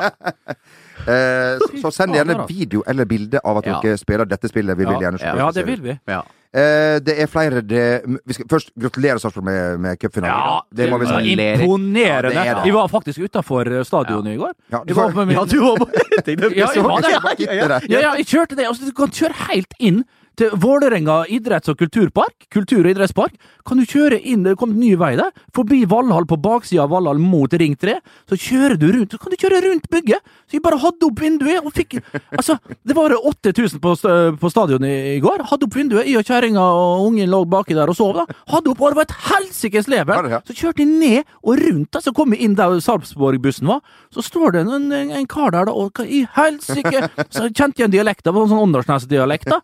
[1.07, 3.79] Eh, så send gjerne video eller bilde av at Ja.
[3.83, 4.77] dere spiller dette spillet.
[4.77, 5.97] Vi vil gjerne se Ja, det vil vi.
[6.09, 6.21] Ja.
[6.55, 7.81] Eh, det er flere det,
[8.25, 10.31] vi skal, Først gratulerer Sarpsborg med, med cupfinalen.
[10.31, 11.33] Ja, det må vi si.
[11.35, 12.31] Imponerende.
[12.33, 12.63] Ja, det det.
[12.65, 14.53] Vi var faktisk utafor stadionet i går.
[14.71, 15.77] Ja, du var på- ja, du var
[16.55, 16.71] Ja, jeg.
[16.71, 17.89] Jeg bare der.
[17.91, 18.65] Ja, ja, jeg kjørte det.
[18.67, 20.03] Altså, du kan kjøre helt inn
[20.37, 22.47] til Vålerenga idretts- og kulturpark.
[22.53, 23.33] Kultur- og idrettspark.
[23.67, 26.93] Kan du kjøre inn, det kom en ny vei der, forbi Valhall på baksida av
[26.93, 27.97] Valhall mot Ring 3.
[28.29, 30.21] Så kjører du rundt, så kan du kjøre rundt bygget.
[30.47, 31.97] Så jeg bare hadde opp vinduet og fikk
[32.37, 33.93] Altså, det var 8000 på,
[34.39, 35.43] på stadionet i, i går.
[35.49, 38.25] Hadde opp vinduet, jeg og kjerringa og ungen lå baki der og sov, da.
[38.53, 40.13] Hadde opp, og det var et helsikes leven.
[40.47, 43.81] Så kjørte jeg ned og rundt, da, så kom jeg inn der Sarpsborg-bussen var.
[44.13, 47.01] Så står det en, en, en kar der, da, og hva i helsike
[47.33, 49.61] Så kjente jeg en dialekt, det var en sånn Åndalsnes-dialekt, da.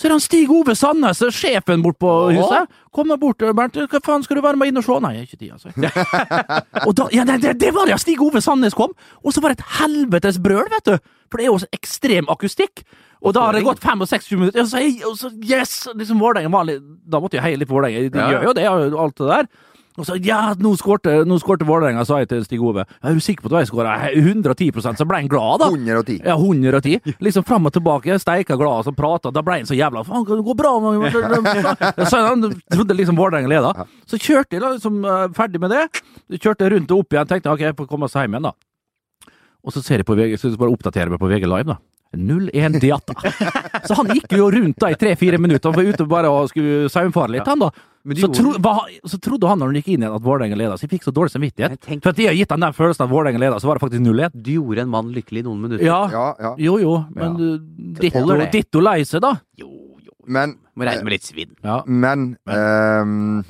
[0.00, 2.70] Så er det han Stig Ove Sandnes, sjefen bort på huset.
[2.96, 4.96] Kommer bort, Bernt, hva faen skal du være med inn og se?
[5.04, 5.68] Nei, ikke tid, altså.
[6.88, 8.00] og da, ja, det, det var det, ja!
[8.00, 10.96] Stig Ove Sandnes kom, og så var det et helvetes brøl, vet du.
[11.28, 12.80] For det er jo ekstrem akustikk.
[13.20, 15.74] Og da har det gått 65 minutter, og så, yes!
[15.92, 18.08] Liksom Vålerenga var Da måtte jeg heie litt på Vålerenga.
[18.08, 18.30] De Ja.
[18.32, 18.64] gjør jo det,
[19.04, 19.50] alt det der.
[19.98, 22.84] Og så, ja, nå skårte, nå skårte Vålerenga, sa jeg til Stig Ove.
[23.02, 25.68] Er du sikker på at jeg skåra 110 så ble han glad, da.
[25.74, 26.20] 110.
[26.24, 27.16] Ja, 110.
[27.20, 29.32] Liksom fram og tilbake, steika glad og prata.
[29.34, 30.72] Da ble han så jævla Faen, det går bra!
[32.10, 33.86] Så han trodde liksom Vålerenga leda.
[34.08, 35.84] Så kjørte jeg, liksom, eh, ferdig med det.
[36.38, 37.28] Kjørte rundt og opp igjen.
[37.30, 39.32] Tenkte ok, jeg får komme oss hjem igjen, da.
[39.66, 41.80] Og så ser jeg på VG, så bare oppdatere meg på VG Live, da.
[42.16, 43.14] 0-1 Diatta.
[43.86, 45.70] Så han gikk jo rundt da i tre-fire minutter.
[45.70, 47.70] Han var ute bare og skulle saumfare litt, han da.
[48.16, 48.72] Så, tro, hva,
[49.04, 51.12] så trodde han når han gikk inn igjen at Vålerenga leda, så jeg fikk så
[51.12, 51.74] dårlig samvittighet.
[51.76, 53.76] Men tenk- For at de har gitt han den følelsen at Vålerenga leda, så var
[53.78, 54.38] det faktisk 0-1.
[54.40, 55.84] Du gjorde en mann lykkelig i noen minutter.
[55.84, 56.54] Ja, Ja, ja.
[56.58, 57.50] jo jo, men Ja.
[57.60, 59.34] uh, ditto, ditto lei seg, da.
[59.60, 59.68] Jo,
[60.00, 60.12] jo.
[60.26, 61.52] Men, Må regne med litt svinn.
[61.62, 63.44] Ja, men Um...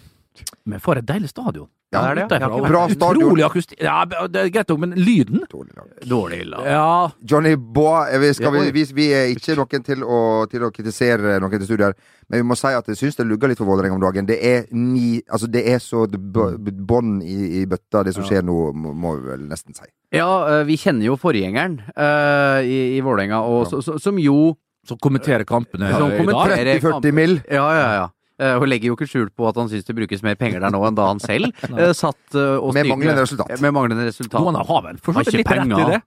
[0.67, 1.69] Men for et deilig stadion.
[1.91, 2.49] Ja, det er det, ja.
[2.71, 3.17] Bra start.
[3.19, 3.81] Utrolig akustikk.
[3.83, 5.89] Ja, det er greit nok, men lyden dårlig lag.
[6.07, 6.67] Dårlig lag.
[6.71, 10.21] Ja, Johnny Bae, eh, vi, skal, vi, vi, vi er ikke noen til å,
[10.53, 11.97] til å kritisere noen til studier,
[12.31, 14.29] men vi må si at jeg syns det lugger litt for Vålerenga om dagen.
[14.31, 18.71] Det er ni Altså, det er så bånn i, i bøtta, det som skjer nå,
[18.73, 19.91] må, vi vel nesten si.
[20.15, 24.55] Ja, eh, vi kjenner jo forgjengeren uh, i, i Vålerenga, og så- så- som jo
[24.87, 26.23] som kommenterer kampene Som i dag.
[26.23, 27.41] kommenterer- 30-40 mill.
[27.51, 28.09] Ja, ja, ja.
[28.41, 30.73] Eh, Og legger jo ikke skjul på at han syns det brukes mer penger der
[30.73, 32.79] nå enn da han selv eh, satt og styrte.
[32.81, 33.61] Med manglende resultat.
[33.61, 34.41] Med manglende resultat.
[34.41, 35.99] Noen har vel for så vidt litt rett i det.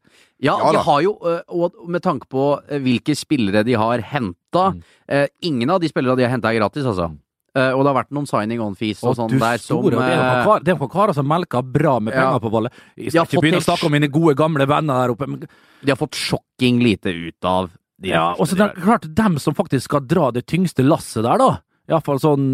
[0.41, 4.01] Ja, Ja de har jo, eh, og med tanke på eh, hvilke spillere de har
[4.01, 4.81] henta mm.
[5.45, 7.11] Ingen av de spillere de har henta er gratis, altså.
[7.53, 9.91] Eh, og det har vært noen signing on fees og og sånn der som store,
[9.93, 12.39] det er noen eh, kar- det er noen karer som melker bra med penger Ja.
[12.41, 12.73] på ballet.
[12.97, 15.27] Jeg skal har ikke begynne å snakke om mine gode, gamle venner der oppe.
[15.29, 15.43] Men,
[15.85, 17.69] De har fått sjokking lite ut av
[18.01, 20.81] de ja, og så de det er klart, dem som faktisk skal dra det tyngste
[20.81, 21.51] lasset der, da.
[21.89, 22.45] Iallfall sånn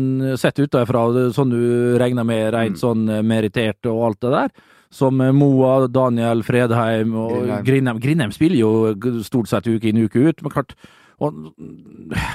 [0.42, 1.04] sett utenfra,
[1.36, 2.82] sånn du regner med rent Mm.
[2.82, 4.50] sånn eh, merittert og alt det der.
[4.92, 7.64] Som eh, Moa, Daniel, Fredheim og Grindheim.
[7.64, 8.00] Grindheim.
[8.00, 10.74] Grindheim spiller jo stort sett uke inn uke ut, men klart
[11.20, 11.54] og,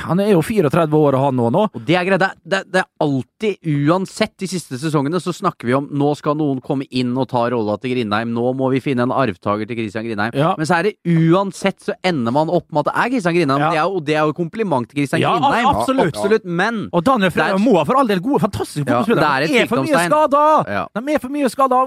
[0.04, 1.62] Han er jo 34 år, han òg nå.
[1.74, 2.20] Og det er greit.
[2.20, 3.56] Det, det, det er alltid,
[3.88, 7.46] uansett de siste sesongene, så snakker vi om nå skal noen komme inn og ta
[7.52, 8.32] rolla til Grindheim.
[8.36, 10.34] Nå må vi finne en arvtaker til Christian Grindheim.
[10.38, 10.52] Ja.
[10.58, 13.64] Men så er det uansett så ender man opp med at det er Christian Grindheim.
[13.64, 13.70] Ja.
[13.74, 15.70] Det er jo, det er jo kompliment til Christian Ja, Grindheim.
[15.72, 16.12] absolutt.
[16.14, 16.44] absolutt.
[16.44, 19.24] Men Og Daniel Frøya Moa for all del gode, fantastiske Ja, fotballspillere.
[19.24, 20.44] det er De er for mye skada!
[20.78, 20.84] Ja.
[20.94, 21.80] De er for mye skada,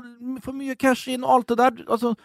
[0.43, 1.83] for mye cash in og alt det der.
[1.87, 2.15] Altså,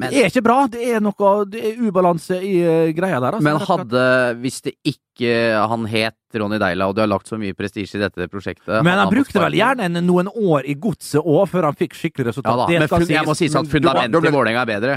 [0.00, 0.58] Men- det er ikke bra.
[0.72, 3.36] Det er noe Det er ubalanse i uh, greia der.
[3.38, 3.44] Altså.
[3.46, 4.04] Men hadde
[4.40, 4.98] Hvis det ikke
[5.68, 8.94] han het Ronny Deila, og du har lagt så mye prestisje i dette prosjektet Men
[8.96, 12.48] han han brukte vel gjerne noen år i godset òg, før han fikk skikkelig resultat.
[12.48, 14.70] ja, da, Det men skal jeg må si at Men du- fundamentet i Vålerenga er
[14.70, 14.94] bedre.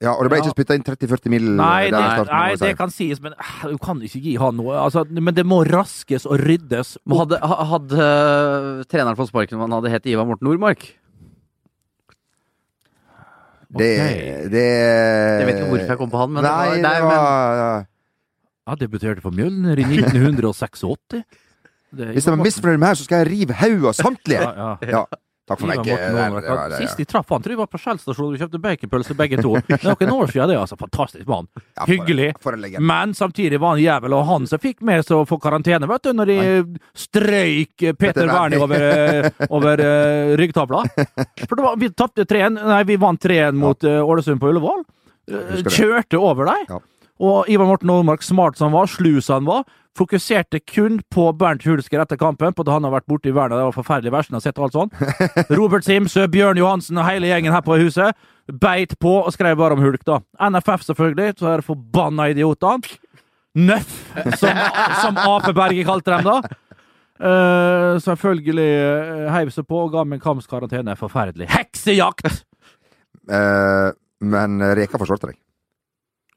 [0.00, 0.44] Ja, og det ble Ja.
[0.46, 3.76] ikke spytta inn 30-40 mil Nei, det, starten, nei, det kan sies, men uh, du
[3.78, 4.72] kan ikke gi han noe.
[4.80, 6.96] Altså, men det må raskes og ryddes.
[7.06, 7.18] opp.
[7.28, 10.94] hadde, hadde uh, treneren fått sparken om han hadde hett Ivar Morten Nordmark?
[13.78, 14.50] Det, Ok.
[14.52, 17.56] det Jeg vet ikke hvorfor jeg kom på han, men det Nei, var- det var
[17.56, 17.86] var
[18.66, 21.24] Jeg debuterte for Mjølner i 1986.
[21.96, 24.40] Det- Hvis de er misfornøyd med her, så skal jeg rive hodet av samtlige!
[24.42, 24.90] ja, ja.
[24.90, 25.04] Ja.
[25.46, 26.74] Takk for meg.
[26.80, 28.32] Sist de traff han, tror jeg var på Skjellstasjonen.
[28.34, 29.52] Vi kjøpte baconpølse begge to.
[29.66, 30.56] Det er noen år siden, det.
[30.58, 30.78] altså.
[30.80, 31.46] Fantastisk mann.
[31.76, 32.32] Ja, Hyggelig.
[32.82, 36.08] Men samtidig var han jævel, og han som fikk med seg å få karantene, vet
[36.08, 36.38] du, når de
[36.98, 40.82] strøyk Peter Wernie over, eh, over uh, ryggtavla.
[41.46, 44.82] For det var, vi tapte 3-1, nei, vi vant 3-1 mot uh, Ålesund på Ullevål.
[45.70, 46.74] Kjørte over deg.
[46.74, 46.82] Ja.
[47.22, 51.30] Og Ivar Morten Nordmark, smart som han var, slu som han var, fokuserte kun på
[51.40, 53.56] Bernt Hulsker etter kampen, på at han har vært borte i verden.
[53.56, 54.92] Det var forferdelig verst, han har sett alt sånn.
[55.58, 59.74] Robert Simsø, Bjørn Johansen og hele gjengen her på huset beit på og skrev bare
[59.74, 60.20] om Hulk, da.
[60.50, 63.00] NFF, selvfølgelig, så er det forbanna idiotene.
[63.56, 63.94] Nøff,
[64.36, 64.58] som,
[65.00, 66.60] som Ape Berge kalte dem, da.
[67.16, 70.98] Uh, selvfølgelig uh, heiv seg på og ga meg kampskarantene.
[71.00, 71.48] Forferdelig.
[71.54, 72.44] Heksejakt!
[73.24, 75.40] Uh, men Reka forsvarte deg.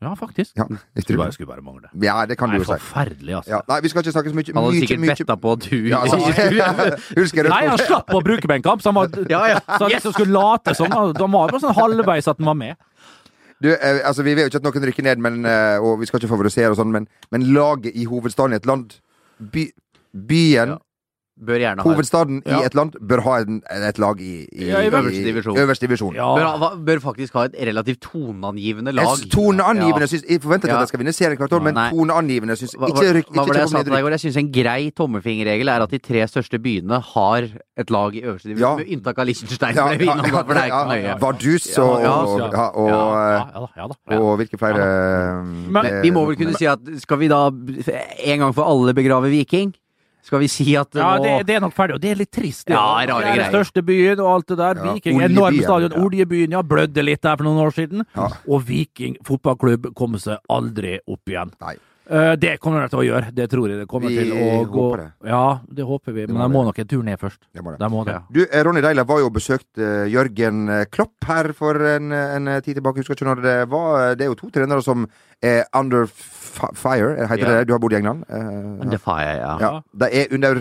[0.01, 0.53] Ja, faktisk.
[0.55, 0.63] Ja,
[0.95, 1.33] jeg tror Skulle bare, det.
[1.35, 2.03] skulle bare mangle det.
[2.07, 2.71] ja, det kan du jo si.
[2.71, 3.51] forferdelig, altså.
[3.51, 5.65] Ja, nei, vi skal ikke snakke så mye Han hadde sikkert mye- betta på at
[5.65, 6.17] du Ja, altså,
[7.49, 9.59] Nei, han slapp å bruke benkamp, så han, var, Ja, ja.
[9.67, 10.88] så han liksom skulle late som.
[10.91, 12.75] Han var bare sånn halvveis at han var med.
[13.59, 16.07] Du, eh, altså, vi vil jo ikke at noen rykker ned, men, eh, og vi
[16.07, 18.95] skal ikke favorisere og sånn, men, men laget i hovedstaden i et land
[19.51, 19.65] by,
[20.15, 20.77] Byen, Ja.
[21.39, 22.60] Bør gjerne ha hovedstaden Ja.
[22.60, 25.56] i et land, bør ha en, et lag i, i, Ja, i øverste divisjon.
[25.58, 26.13] øverste divisjon.
[26.15, 26.25] Ja.
[26.36, 29.06] bør, ha, bør faktisk ha et relativt toneangivende lag.
[29.21, 30.06] Jeg, toneangivende Ja.
[30.08, 30.75] synes, Jeg forventer Ja.
[30.75, 31.89] at jeg skal vinne serien hvert år, men Nei.
[31.91, 34.10] toneangivende syns Hva, ikke, ikke hva var det jeg sa til deg i går?
[34.12, 37.41] Jeg syns en grei tommelfingerregel er at de tre største byene har
[37.78, 38.75] et lag i øverste divisjon, Ja.
[38.75, 39.75] med unntak av Liechtenstein.
[39.75, 41.19] Ja, ikke nøye.
[41.80, 47.17] og, Ja, og, eh, hvilke flere Men eh, Vi må vel kunne si at skal
[47.21, 49.73] vi da en gang for alle begrave Viking?
[50.29, 52.29] Skal vi si at det Ja, det, det er nok ferdig, og det er litt
[52.31, 52.67] trist.
[52.67, 52.75] det.
[52.77, 54.77] Ja, rare Det er den største byen og alt det der.
[54.77, 55.91] Ja, Viking, oljebyen, enorm stadion.
[55.97, 56.03] ja.
[56.05, 56.61] Oljebyen, ja.
[56.61, 58.05] Blødde litt der for noen år siden.
[58.15, 58.27] Ja.
[58.47, 61.51] Og Viking fotballklubb kommer seg aldri opp igjen.
[61.65, 61.75] Nei.
[62.10, 63.28] Eh, det kommer de til å gjøre.
[63.38, 64.86] Det tror jeg det kommer Vi til å gå.
[64.98, 65.08] det.
[65.30, 66.26] Ja, det håper vi.
[66.26, 67.38] Men de må nok en tur ned først.
[67.54, 67.80] Det må det.
[67.84, 68.15] De må det.
[68.17, 68.22] Ja.
[68.34, 72.50] Du, eh, Ronny Deila var jo og besøkte Jørgen eh, Klopp her for en, en
[72.65, 72.98] tid tilbake.
[73.04, 74.15] Husker ikke når det var.
[74.15, 75.06] Det er jo to trenere som
[75.43, 77.54] er under fi- fire, heter Ja.
[77.60, 77.67] det.
[77.67, 78.26] Du har bodd i England.
[78.30, 79.54] Under fire, ja.
[79.62, 79.72] ja.
[79.93, 80.56] De er under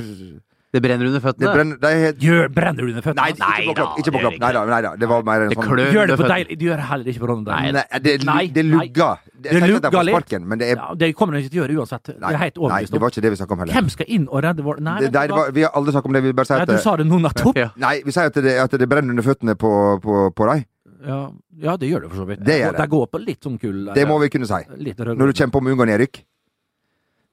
[0.69, 1.53] Det brenner under Det føttene.
[1.57, 3.23] brenner de er helt Gjør, brenner du under føttene?
[3.25, 3.95] Nei, ikke på klopp.
[4.03, 4.91] Ikke på kropp Nei da, nei da.
[5.01, 6.51] Det var mer en Det sånn Gjør det på deg.
[6.61, 7.85] Du gjør det heller ikke på Ronny Nei.
[8.05, 8.85] Det, Nei, det lugger.
[8.85, 9.09] lugga.
[9.33, 10.15] Det det lugger litt.
[10.19, 12.05] sparken, men det er Ja, det kommer de ikke til å gjøre uansett.
[12.05, 13.75] Det er helt nei, overbevist det var ikke det vi snakka om heller.
[13.79, 16.13] Hvem skal inn og redde vår Nei, Det, nei, det var, vi har aldri snakket
[16.13, 16.23] om det.
[16.29, 17.57] Vi bare sier Nei, at du sa det nå nettopp.
[17.65, 17.71] Ja.
[17.77, 19.73] Nei, vi sier at det, at det brenner under føttene på,
[20.05, 20.67] på, på deg.
[21.09, 21.21] Ja,
[21.65, 22.45] ja, det gjør det for så vidt.
[22.45, 22.89] Det det.
[22.93, 23.89] Går på litt sånn kull.
[23.95, 24.61] Det må vi kunne si.
[24.69, 26.21] Når du kjemper om å unngå nedrykk.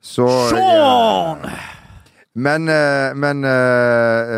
[0.05, 1.49] Så Sånn!
[2.35, 4.33] Men, eh, men eh,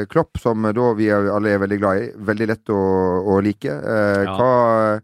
[0.00, 2.76] eh, Klopp, som da vi er- alle er veldig glad i, veldig lett å,
[3.24, 3.64] å like.
[3.64, 4.36] Eh, Ja.
[4.36, 5.00] hva,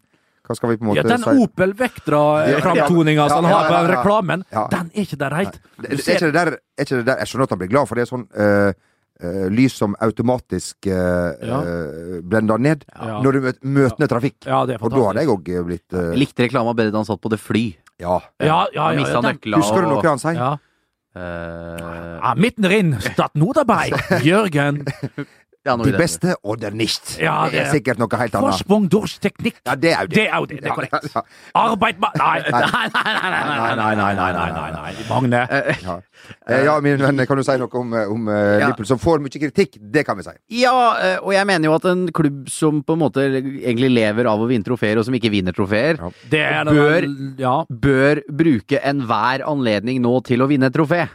[0.49, 1.41] hva skal vi på en måte Ja, den?
[1.41, 3.97] Opel Vectra-framtoninga som han Ja, har på ja, ja, ja.
[3.97, 4.67] reklamen, Ja.
[4.69, 5.59] den er ikke der helt.
[5.81, 6.47] Det- det- Er ikke det der,
[6.79, 8.73] er ikke det der Jeg skjønner at han blir glad, for det er sånn uh,
[9.21, 11.59] Uh, lys som automatisk uh, Ja.
[12.23, 13.21] blender ned Ja.
[13.21, 14.47] når du møter møtende trafikk.
[14.47, 17.05] Ja, det er Og da hadde jeg òg blitt Jeg likte reklama bedre da han
[17.05, 17.75] satt på det fly.
[17.99, 18.21] Ja.
[18.41, 20.61] Ja, ja, ja, mista ja, den- nøkla Husker du noe han sier?
[21.19, 21.89] Ja.
[21.95, 23.89] Eh, Ja, mitten inn, statt nå dabei,
[24.27, 24.81] Jørgen.
[25.65, 27.15] ja, De beste og der nicht.
[27.23, 28.49] Ja, det er sikkert noe helt annet.
[28.57, 29.61] Forsprung durch teknikk.
[29.67, 30.17] Ja, det er jo det.
[30.19, 31.09] Det er jo det, det er korrekt.
[31.15, 31.23] Ja,
[31.63, 32.11] Arbeid ma...
[32.19, 35.07] Nei, nei, nei, nei, nei, nei, nei, nei, nei, nei, nei.
[35.09, 35.43] Magne.
[35.85, 35.97] ja.
[35.99, 36.18] Eh,
[36.49, 38.67] ja, min venn, kan du si noe om, eh, om eh, Ja.
[38.69, 39.79] Liverpool, som får mye kritikk?
[39.81, 40.31] Det kan vi si.
[40.63, 44.27] Ja, eh, og jeg mener jo at en klubb som på en måte egentlig lever
[44.27, 45.99] av å vinne trofeer, og som ikke vinner trofeer,
[47.39, 47.65] Ja.
[47.69, 51.09] Bør- bør bruke enhver anledning nå til å vinne et trofé.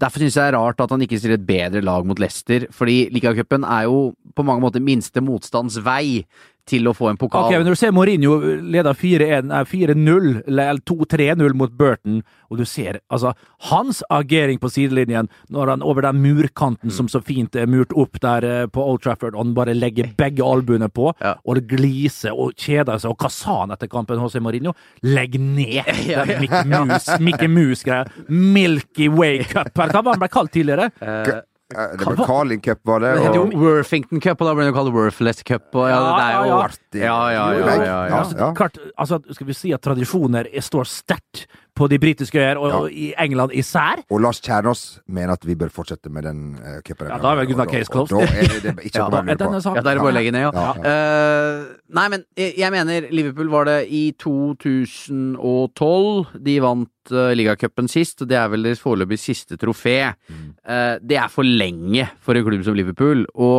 [0.00, 2.66] Derfor syns jeg det er rart at han ikke stiller et bedre lag mot Leicester,
[2.70, 6.24] fordi ligacupen er jo på mange måter minste motstands vei
[6.66, 7.44] til å få en pokal.
[7.44, 12.58] Ok, men Når du ser Mourinho leder 4-1, nei, 4-0, eller 2-3-0 mot Burton, og
[12.58, 13.34] du ser altså
[13.70, 18.16] hans agering på sidelinjen når han over den murkanten som så fint er murt opp
[18.22, 21.34] der eh, på Old Trafford, og han bare legger begge albuene på, Ja.
[21.44, 23.10] og det gliser og kjeder seg.
[23.12, 24.72] Og hva sa han etter kampen, José Mourinho?
[25.04, 25.84] Legg ned
[26.30, 28.06] den Mickey Mouse- Mickey Mouse-greia.
[28.28, 30.90] Milky Way Cup, hva var han ble kalt tidligere?
[31.00, 31.42] Eh,
[31.76, 33.14] Eh, Det var Carling Cup, var det.
[33.14, 35.66] det heter jo Og, Worthington Cup, og da ble det kalt Worthless Cup.
[35.74, 37.00] Og, ja, det er jo Ja, ja, artig.
[37.02, 38.06] Ja, ja, ja, ja, ja.
[38.08, 38.18] Ja.
[38.22, 42.56] Altså, klart, altså, skal vi si at tradisjoner er- står sterkt på de britiske øyer,
[42.60, 43.94] og, og i England især?
[44.10, 47.08] og Lars Kjernås mener at vi bør fortsette med den uh, cupen.
[47.10, 48.14] Ja, da er vel Gunnar case og closed.
[48.14, 48.28] Da er
[48.62, 49.44] det, ikke Ja, noe Da er på.
[49.74, 50.50] Ja, da er det bare å legge ned, ja.
[50.54, 51.64] Ja, Eh,
[51.96, 56.26] nei, men jeg, mener Liverpool var det i 2012.
[56.44, 59.96] De vant uh, ligacupen sist, og det er vel deres foreløpig siste trofé.
[60.30, 63.20] Eh, det er for lenge for en klubb som Liverpool.
[63.34, 63.58] Og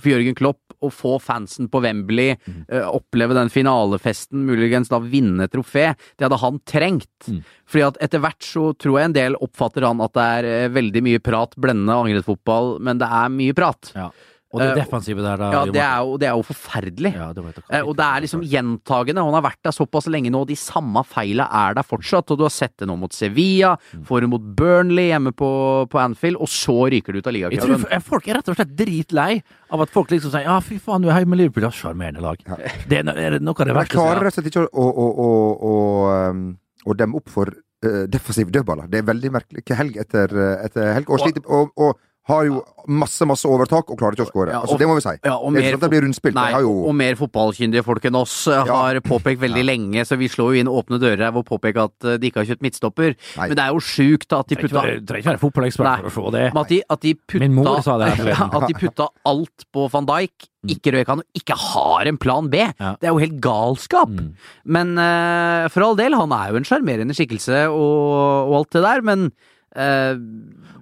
[0.00, 2.36] for Jørgen Klopp å få fansen på Wembley,
[2.68, 7.30] eh, oppleve den finalefesten, muligens da vinne trofé, det hadde han trengt.
[7.66, 10.68] Fordi at etter hvert så tror jeg en del oppfatter han at det er eh,
[10.74, 13.92] veldig mye prat, blendende angrepsfotball, men det er mye prat.
[13.96, 14.10] Ja.
[14.54, 17.12] Og det Eh, defensive der, da Ja, det er jo, det er jo forferdelig.
[17.14, 19.24] ja, det Eh, Og det er liksom gjentagende.
[19.24, 22.30] Han har vært der såpass lenge nå, og de samme feila er der fortsatt.
[22.30, 25.98] Og du har sett det nå mot Sevilla, får det mot Burnley hjemme på, på
[25.98, 28.00] Anfield, og så ryker du ut av ligacupen.
[28.02, 31.10] folk er rett og slett dritlei av at folk liksom sier ja, fy faen, du
[31.10, 32.38] er hjemme med Liverpool, ja, sjarmerende lag.
[32.86, 34.86] Det er, er det noe av det verste jeg klarer rett og slett ikke å,
[34.86, 35.30] å, å, å,
[35.70, 38.86] å, um, å demme opp for uh, defensive dødballer.
[38.92, 39.64] Det er veldig merkelig.
[39.76, 41.10] Helg etter, eh, etter helg.
[41.10, 44.52] Og, og, og har jo masse masse overtak og klarer ikke å skåre.
[44.54, 45.12] Ja, altså, det må vi si.
[45.26, 46.36] Ja, og er mer ikke det blir rundspilt.
[46.38, 49.02] Nei, jo og mer fotballkyndige folk enn oss har Ja.
[49.02, 52.06] påpekt veldig lenge, så vi slår jo inn åpne dører her ved å påpeke at
[52.06, 53.16] eh, de ikke har kjøpt midtstopper.
[53.38, 53.48] Nei.
[53.48, 56.30] Men det er jo sjukt at de ikke putta trenger ikke være fotballekspert for å
[56.30, 56.44] se det.
[56.56, 58.12] At de, at de putta, Min mor sa det
[58.58, 62.50] at de putta alt på van Dijk, ikke røyk han, og ikke har en plan
[62.50, 62.58] B.
[62.58, 62.94] Ja.
[62.98, 64.10] Det er jo helt galskap.
[64.10, 64.32] Mm.
[64.66, 68.82] Men uh, for all del, han er jo en sjarmerende skikkelse og, og alt det
[68.82, 69.28] der, men
[69.76, 70.16] eh,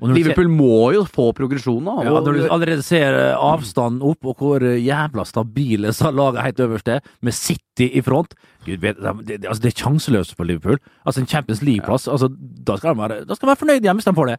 [0.03, 1.97] Liverpool må jo få progresjon nå.
[2.07, 6.65] Ja, når du allerede ser eh, avstanden opp, og hvor eh, jævla stabile laget helt
[6.67, 10.49] øverst er, med City i front Gud vet, det, det, altså det er sjanseløst for
[10.49, 10.79] Liverpool.
[11.05, 12.31] Altså En Champions League-plass, altså,
[12.67, 14.39] da skal de være, da skal de være fornøyde igjen hvis de får det.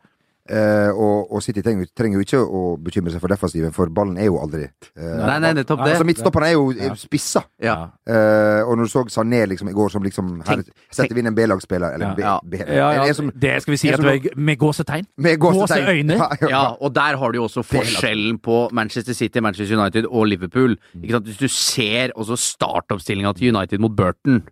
[0.49, 4.17] Eh, og, og City trenger, trenger jo ikke å bekymre seg for defensiven, for ballen
[4.21, 5.91] er jo aldri eh, Nei, nei, nettopp det.
[5.95, 7.43] Altså Midtstopperne er jo spissa.
[7.63, 7.75] Ja.
[8.07, 11.31] Eh, og når du så Sané liksom i går som liksom Her setter vi inn
[11.31, 12.35] en B-lagsspiller, eller ja.
[12.43, 15.05] B, B, Ja, ja, en som, det skal vi si at som- er med gåsetegn.
[15.17, 15.85] med gåsetegn.
[15.85, 16.17] Gåseøyne.
[16.19, 20.05] Ja, ja, Ja, og der har du jo også forskjellen på Manchester City, Manchester United
[20.09, 20.77] og Liverpool.
[20.93, 21.03] Mm.
[21.03, 21.25] Ikke sant?
[21.25, 24.43] Hvis du ser også startoppstillinga til United mot Burton.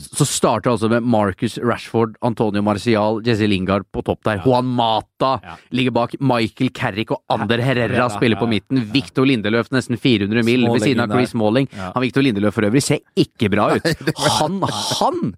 [0.00, 4.42] Så starter altså med Marcus Rashford, Antonio Marcial, Jesse Lingard på topp der.
[4.44, 5.56] Juan Mata Ja.
[5.70, 6.14] ligger bak.
[6.20, 8.84] Michael Carrick og Ander Herrera spiller på ja, midten.
[8.92, 11.12] Victor Lindeløf nesten 400 mil ved siden av.
[11.16, 11.68] Chris Smalling.
[11.74, 11.92] Ja.
[11.94, 13.86] Han Victor Lindeløf for øvrig ser ikke bra ut.
[14.40, 14.60] Han,
[15.00, 15.34] han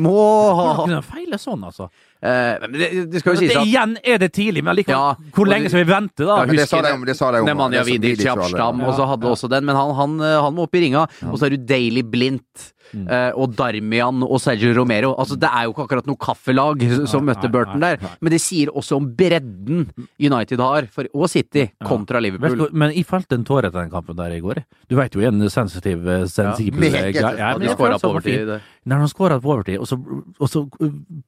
[0.00, 0.12] må
[0.56, 1.88] ha Kunne feile sånn, altså.
[2.22, 4.96] eh, men det, det skal jo sies at igjen er det tidlig, men likevel.
[4.96, 6.38] Ja, hvor lenge skal vi vente, da?
[6.40, 8.38] Ja, det sa de om- det sa de om- Nemanja Vidic, Vidic og
[8.80, 9.32] og så hadde Ja.
[9.34, 11.06] også den, men han, han, han må opp i ringa.
[11.28, 12.72] Og så er du Daily Blint.
[12.90, 13.06] Mm.
[13.06, 15.12] eh, og Darmian og Sergio Romero.
[15.20, 18.16] Altså Det er jo ikke akkurat noe kaffelag som Nei, møtte Burton nei, der, nei.
[18.20, 19.86] men det sier også om bredden
[20.18, 22.26] United har, for, og City, kontra ja.
[22.26, 22.66] Liverpool.
[22.66, 24.62] du, men jeg falt en tåre til den kampen der i går.
[24.90, 28.52] Du vet jo en sensitiv, eh, sensibel ja, de jeg skåra føler på overtid.
[28.90, 30.00] Når han skåra på overtid, og så,
[30.38, 30.66] og så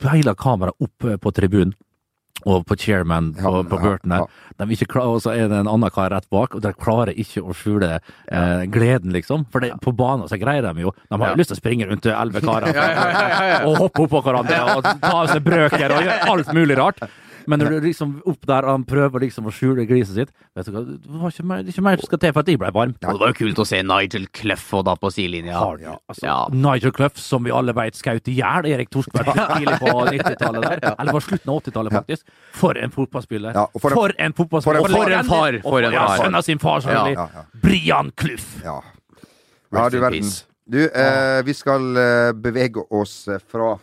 [0.02, 1.74] peila kameraet opp eh, på tribunen.
[2.46, 4.24] Og på chairman på, Ja, på Burton der.
[4.58, 4.64] ja.
[4.66, 7.42] De klar, og så er det en annen kar rett bak, og de klarer ikke
[7.42, 8.00] å skjule
[8.30, 9.46] eh, gleden, liksom.
[9.50, 11.38] For det, på banen så greier de jo De har jo Ja.
[11.40, 13.58] lyst til å springe rundt elleve karer Ja, ja, ja, ja, ja.
[13.66, 17.00] og hoppe oppå hverandre og ta av seg brøker og gjøre alt mulig rart.
[17.50, 20.72] Men når du liksom opp der han prøver liksom å skjule gliset sitt Vet du
[20.74, 22.70] hva, det var ikke mer, er ikke mer som skal til for at jeg ble
[22.76, 22.92] varm.
[23.00, 25.62] Og det var jo kult å se Nigel Clough og da på sidelinja.
[25.80, 26.36] De, altså, Ja.
[26.52, 30.84] Nigel Clough, som vi alle vet skjøt i hjel Erik Torstvedt tidlig på 90-tallet der.
[30.98, 32.26] Eller på slutten av 80-tallet, faktisk.
[32.60, 33.56] For en fotballspiller.
[33.56, 34.88] Ja, og for for, en- en fotballspiller.
[34.92, 35.58] for en far.
[35.62, 36.16] For en far, for en far.
[36.24, 37.16] Sønn av sin far, selvfølgelig.
[37.16, 37.60] Ja, ja, ja.
[37.64, 38.48] Brian Clough.
[38.64, 38.78] Ja.
[39.72, 40.32] ja, du verden.
[40.72, 43.74] Du, eh, vi skal eh, bevege oss eh, fra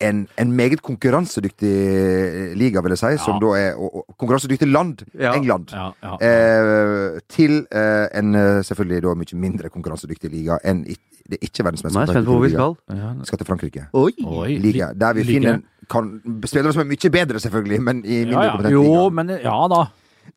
[0.00, 4.68] en, en meget konkurransedyktig eh, liga, vil jeg si, som da er og, og, konkurransedyktig
[4.68, 5.32] land, Ja.
[5.34, 6.16] England, Ja, ja.
[6.20, 11.64] eh, til eh, en eh, selvfølgelig da mye mindre konkurransedyktig liga enn det er ikke
[11.66, 12.74] Nå er spent på hvor vi skal.
[12.94, 13.86] Ja, Vi skal til Frankrike.
[13.98, 14.12] Oi!
[14.24, 15.32] Oi, Liga, der vi liga.
[15.40, 15.58] finner
[15.90, 18.50] kan, spillere som er mye bedre, selvfølgelig, men i mindre ja, ja.
[18.52, 19.08] kompetent Jo, liga.
[19.16, 19.80] men ja da.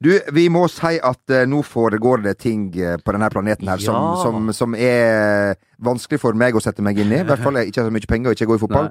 [0.01, 3.77] Du, vi må si at uh, nå foregår det ting uh, på denne planeten her
[3.77, 4.15] som, Ja.
[4.23, 7.19] som, som er vanskelig for meg å sette meg inn i.
[7.21, 8.89] I hvert fall jeg ikke har så mye penger og ikke går i fotball.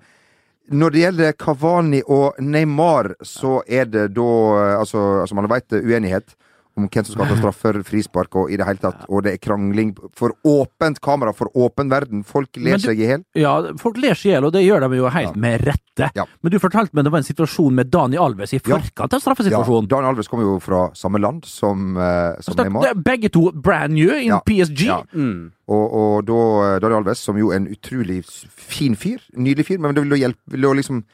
[0.68, 4.32] Når det gjelder Kavani og Neymar, så er det da
[4.78, 6.34] altså, altså, man alle vet, uenighet
[6.78, 9.04] om hvem som skal ta straffer, frispark og i det hele tatt.
[9.08, 12.24] Og det er krangling for åpent kamera, for åpen verden.
[12.26, 13.24] Folk ler seg i hjel.
[13.38, 15.40] Ja, folk ler seg i hjel, og det gjør de jo helt Ja.
[15.40, 16.10] med rette.
[16.14, 16.24] Ja.
[16.42, 19.62] Men du fortalte meg det var en situasjon med Dani Alves i forkant av Ja,
[19.88, 22.90] Dani Alves kommer jo fra samme land som, uh, som Neymar.
[22.90, 24.32] er begge to brand new in.
[24.46, 24.88] PSG.
[25.14, 25.50] Mm.
[25.68, 29.80] Og, og da Dani Daniel Alves, som jo er en utrolig fin fyr, nydelig fyr,
[29.80, 31.04] men det vil jo hjelpe vil jo liksom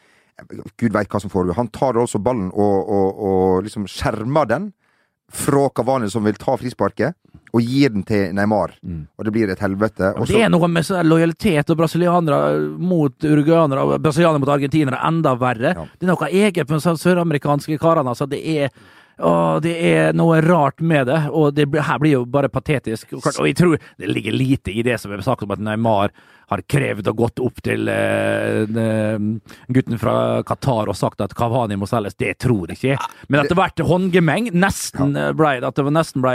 [0.80, 1.54] Gud veit hva som foregår.
[1.54, 4.72] Han tar altså ballen og, og, og liksom skjermer den
[5.34, 7.16] fra Kavani, som vil ta frisparket,
[7.54, 8.72] og gir den til Neymar.
[9.18, 10.10] Og det blir et helvete.
[10.18, 12.40] Og det er noe med sånn lojalitet og brasilianere
[12.82, 15.74] mot uruguayanere og brasilianere mot argentinere enda verre.
[15.76, 15.86] Ja.
[15.94, 18.10] Det er noe eget med de søramerikanske karene.
[18.14, 18.74] Altså, det er
[19.22, 23.12] å, det er noe rart med det, og det her blir jo bare patetisk.
[23.14, 25.62] Og, klart- og jeg tror det ligger lite i det som er sagt om at
[25.62, 26.10] Neymar
[26.50, 29.18] har krevd og gått opp til eh,
[29.74, 32.16] gutten fra Qatar og sagt at Kavani må selges.
[32.20, 33.08] Det tror jeg ikke.
[33.32, 36.34] Men at det ble håndgemeng, nesten eh, ble det, at det nesten ble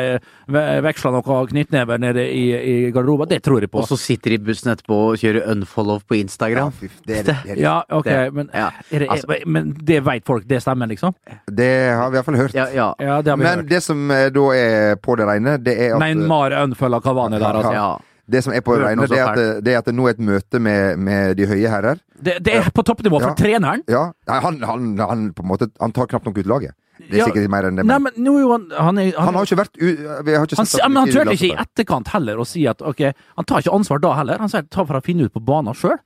[0.52, 3.84] ve- veksla noen knyttnever nede i, i garderoben, det tror jeg på.
[3.84, 6.72] Og så sitter de i bussen etterpå og kjører unfollow på Instagram.
[6.80, 10.26] fy, det, er, det, er, Ja, ok, men, ja, er det, altså- men det veit
[10.28, 11.15] folk, det stemmer, liksom?
[11.50, 12.54] det har vi iallfall hørt.
[12.58, 12.89] Ja, ja.
[13.00, 13.69] Ja, det har vi Men hørt.
[13.69, 17.60] det som eh, da er på det rene, det er at Neymar unfølger Kavani der,
[17.62, 17.74] altså.
[17.74, 17.89] ja.
[18.29, 20.05] Det som er på det så det er at det, det er at det nå
[20.07, 21.97] er et møte med, med de høye herrer.
[22.19, 23.38] Det, det er på toppnivå for Ja.
[23.39, 23.82] treneren.
[23.89, 26.75] Ja, Nei, han, han, han på en måte Han tar knapt nok ut laget.
[26.99, 27.25] Det er Ja.
[27.30, 27.86] sikkert mer enn det.
[27.88, 29.88] Nei, Men men nå er jo han Han, er, han, han har ikke vært u...
[30.05, 33.01] Har ikke han, men han turte ikke i etterkant heller å si at ok,
[33.39, 34.38] han tar ikke ansvar da heller.
[34.43, 35.97] Han sier ta for å finne ut på banen sjøl.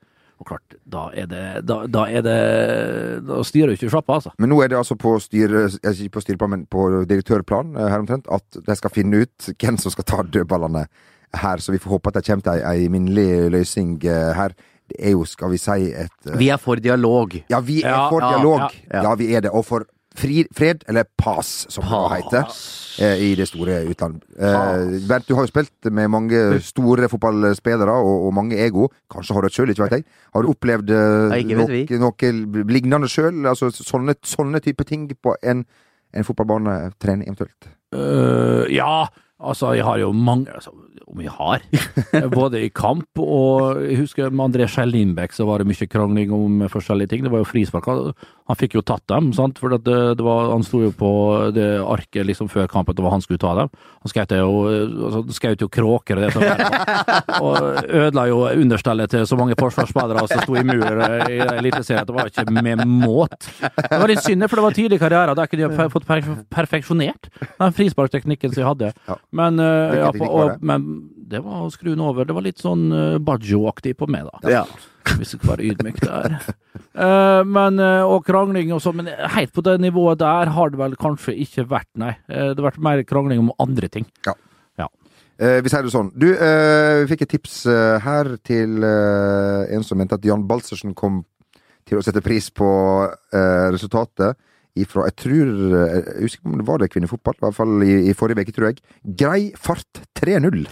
[0.42, 2.38] Og klart, da er det Da, da er det
[3.28, 4.32] Da styrer du ikke sjappa, altså.
[4.42, 8.02] Men nå er det altså på styre, ikke på styreplan, men på direktørplan eh, her
[8.04, 10.86] omtrent, at de skal finne ut hvem som skal ta dødballene
[11.34, 11.58] her.
[11.64, 14.54] Så vi får håpe at det kommer til ei, ei minnelig løsning eh, her.
[14.90, 17.34] Det er jo, skal vi si, et eh, Vi er for dialog.
[17.50, 18.60] Ja, vi er Ja, for ja, dialog.
[18.62, 18.70] ja,
[19.00, 19.16] Ja, ja.
[19.16, 19.52] vi er det.
[19.52, 22.44] Og for fri, fred, eller pas, som det heter,
[23.02, 24.20] eh, i det store utland.
[24.38, 28.90] Eh, Bernt, du har jo spilt med mange store fotballspillere og, og mange ego.
[29.10, 30.06] Kanskje har du det sjøl, ikke vet jeg.
[30.36, 32.32] Har du opplevd eh, noe
[32.70, 33.42] lignende sjøl?
[33.50, 35.66] Altså sånne, sånne type ting på en,
[36.14, 37.72] en fotballbanetrening eventuelt?
[37.94, 39.08] Uh, ja,
[39.44, 40.74] altså, jeg har jo mange altså,
[41.08, 41.62] Om jeg har.
[42.40, 46.32] Både i kamp og Jeg husker med André Skjell Lindbekk så var det mye krangling
[46.34, 47.26] om forskjellige ting.
[47.26, 47.90] Det var jo frispark.
[48.50, 49.60] Han, fikk jo tatt dem, sant?
[49.62, 51.10] for det, det var, han sto jo på
[51.56, 53.72] det arket liksom før kampen, og han skulle ta dem.
[54.04, 54.52] Han skjøt jo,
[55.08, 56.64] altså, skjøt jo kråker og det som var.
[57.44, 62.16] Og ødela jo understellet til så mange forsvarsspillere som sto i mur i Eliteserien det
[62.16, 63.50] var ikke med måt.
[63.62, 65.38] Det var litt synd, for det var tidlig i karrieren.
[65.38, 66.08] Da kunne de fått
[66.54, 69.20] perfeksjonert den frisparkteknikken som de hadde.
[69.32, 70.28] Men, øh, ja, det?
[70.28, 70.88] og, men
[71.34, 72.28] det var å skru den over.
[72.30, 74.52] Det var litt sånn uh, Baggio-aktig på meg, da.
[74.52, 74.64] Ja.
[75.18, 76.38] Hvis jeg skal være ydmyk der.
[76.94, 79.02] Uh, men, uh, og krangling og sånn.
[79.02, 82.14] Men helt på det nivået der har det vel kanskje ikke vært, nei.
[82.30, 84.08] Det har vært mer krangling om andre ting.
[85.42, 86.12] Eh, vi sier det sånn.
[86.14, 87.56] Du, vi fikk et tips
[88.06, 91.24] her til en som mente at Jan Balsersen kom
[91.90, 92.70] til å sette pris på
[93.74, 94.38] resultatet
[94.80, 97.92] ifra Jeg tror Jeg husker ikke om det var det kvinnefotball, i hvert fall i,
[98.10, 98.80] i forrige uke, tror jeg.
[99.20, 100.64] Grei fart 3-0.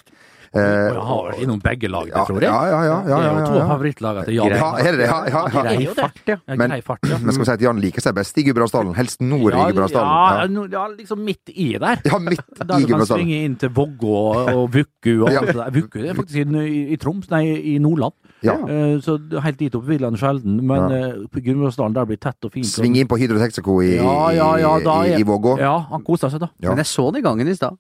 [0.51, 2.51] Og jeg har vært innom begge lag, ja, tror jeg.
[2.51, 3.61] ja, ja, ja, ja, det er jo ja, to ja.
[3.63, 4.49] av favorittlagene til Jan.
[4.51, 5.05] Ja, er det det?
[5.07, 5.93] Ja, det.
[5.95, 6.35] fart, ja.
[6.59, 7.17] Men- fart, ja.
[7.21, 8.91] Men skal vi si at Jan liker seg best i Gudbrandsdalen?
[8.97, 10.11] Helst nord i Gudbrandsdalen?
[10.11, 12.01] Ja, Ja, no- ja, liksom midt i der.
[12.03, 13.23] ja midt Der i du kan Gudbrandsdalen.
[13.23, 14.17] svinge inn til Vågå
[14.57, 15.39] og Vukku og Ja.
[15.39, 15.71] alt det der.
[15.79, 17.43] Vukku er faktisk i, i, Troms, nei,
[17.75, 18.13] i Nordland.
[18.43, 18.57] Ja.
[18.67, 20.59] Eh, så helt dit opp vil han sjelden.
[20.67, 20.97] Men Ja.
[21.13, 22.65] eh, på Gudbrandsdalen der blir tett og fint.
[22.67, 25.57] Svinge inn på Hydro Texaco i, Ja, ja, ja, i, i Vågå.
[25.59, 26.49] Ja, han koser seg da.
[26.59, 26.69] Ja.
[26.75, 27.77] Men jeg så den i gangen i stad.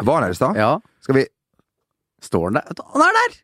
[0.00, 0.56] Var han her i stad?
[0.56, 0.78] Ja.
[1.02, 1.26] Skal vi
[2.24, 2.84] Står han der?
[2.94, 3.36] Han er der!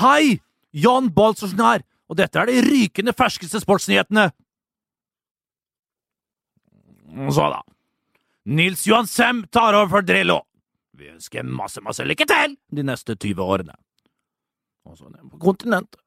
[0.00, 0.40] Hei!
[0.76, 4.26] Jan Balsersen her, og dette er de rykende ferskeste sportsnyhetene.
[7.32, 7.62] Så da.
[8.46, 10.42] Nils Johan Sem tar over for Drillo.
[10.96, 13.74] Vi ønsker masse, masse lykke til de neste 20 årene.
[14.86, 16.00] Og så ned på kontinentet.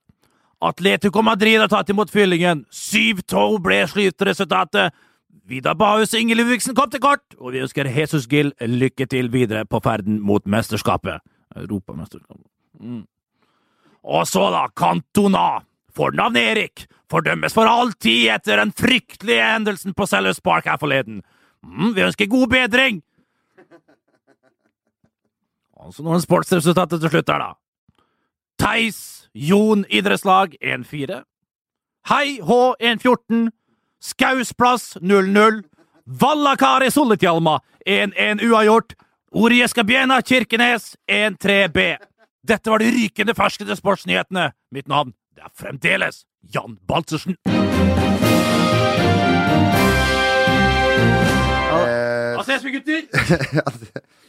[0.61, 2.65] Atletico Madrid har tatt imot fyllingen.
[2.71, 4.95] 7-2 ble sluttresultatet.
[5.49, 9.31] Vidar Bahus og Inge Ludvigsen kom til kort, og vi ønsker Jesus Gill lykke til
[9.33, 11.23] videre på ferden mot mesterskapet.
[11.57, 12.45] Europamesterskapet.
[12.79, 13.07] Mm.
[14.03, 15.63] Og så da, Cantona.
[15.97, 16.85] Fornavnet Erik.
[17.09, 21.23] Fordømmes for all tid etter den fryktelige hendelsen på Sellers Park her forleden.
[21.65, 23.01] Mm, vi ønsker god bedring!
[25.79, 28.03] Og så noen sportsresultater til slutt her, da.
[28.59, 31.23] Theis Jon idrettslag 1-4.
[32.11, 33.49] Hei H 1-14.
[34.03, 35.63] Skausplass 0-0.
[36.21, 38.93] Vallakari Solitjalma 1-1 uavgjort.
[39.31, 41.97] Orieskabiena Kirkenes 1-3B.
[42.47, 44.51] Dette var de rykende ferskeste sportsnyhetene.
[44.73, 46.23] Mitt navn det er fremdeles
[46.53, 47.35] Jan Baltzersen.
[51.75, 53.01] eh, Da ses vi, gutter!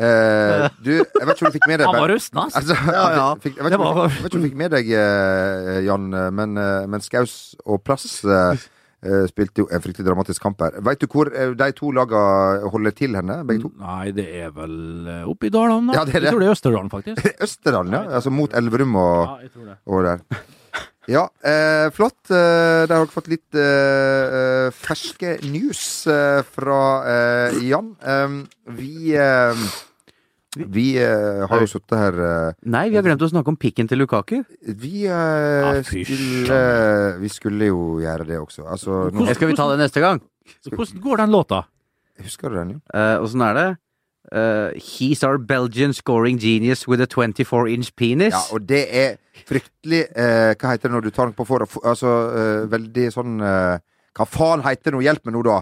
[0.00, 2.40] eh, Du, jeg vet ikke om du fikk med deg Han var rusten.
[2.48, 3.28] Altså, Ja, ja.
[3.44, 6.10] Fikk, jeg, vet ikke, om- jeg vet ikke om du fikk med deg, eh, Jan,
[6.40, 7.34] men, eh, men Skaus
[7.66, 8.62] og Plass eh,
[9.06, 10.76] eh, spilte jo en fryktelig dramatisk kamp her.
[10.84, 12.20] Veit du hvor eh, de to laga
[12.72, 13.72] holder til henne, begge to?
[13.80, 14.78] Nei, det er vel
[15.08, 16.00] eh, oppe i Dalane, da.
[16.00, 16.30] Ja, det er det.
[16.30, 17.30] Jeg tror det er Østerdalen, faktisk.
[17.48, 18.02] Østerdalen, ja.
[18.20, 19.78] Altså mot Elverum og, Ja, jeg tror det.
[19.86, 20.46] og der.
[21.10, 22.18] Ja, eh, flott.
[22.30, 26.76] Eh, der har dere fått litt eh, eh, ferske news eh, fra
[27.10, 27.88] eh, Jan.
[28.04, 28.36] Um,
[28.76, 29.64] vi eh,
[30.56, 33.86] vi eh, har jo sittet her eh, Nei, vi har glemt å snakke om pikken
[33.90, 34.40] til Lukaku.
[34.66, 36.62] Vi eh, ah, skulle
[37.20, 38.64] Vi skulle jo gjøre det også.
[38.66, 40.18] Altså, nå, Skal vi ta det neste gang?
[40.66, 41.62] Hvordan går den låta?
[42.20, 42.80] husker du den, jo?
[42.92, 43.68] Uh, Åssen er det?
[44.28, 48.34] Uh, he's our Belgian scoring genius with a 24 inch penis.
[48.34, 49.16] Ja, og det er
[49.48, 53.40] fryktelig eh, Hva heter det når du tar den på for Altså eh, veldig sånn
[53.40, 53.82] eh,
[54.16, 55.04] Hva faen heter det nå?
[55.06, 55.58] Hjelp meg nå, da!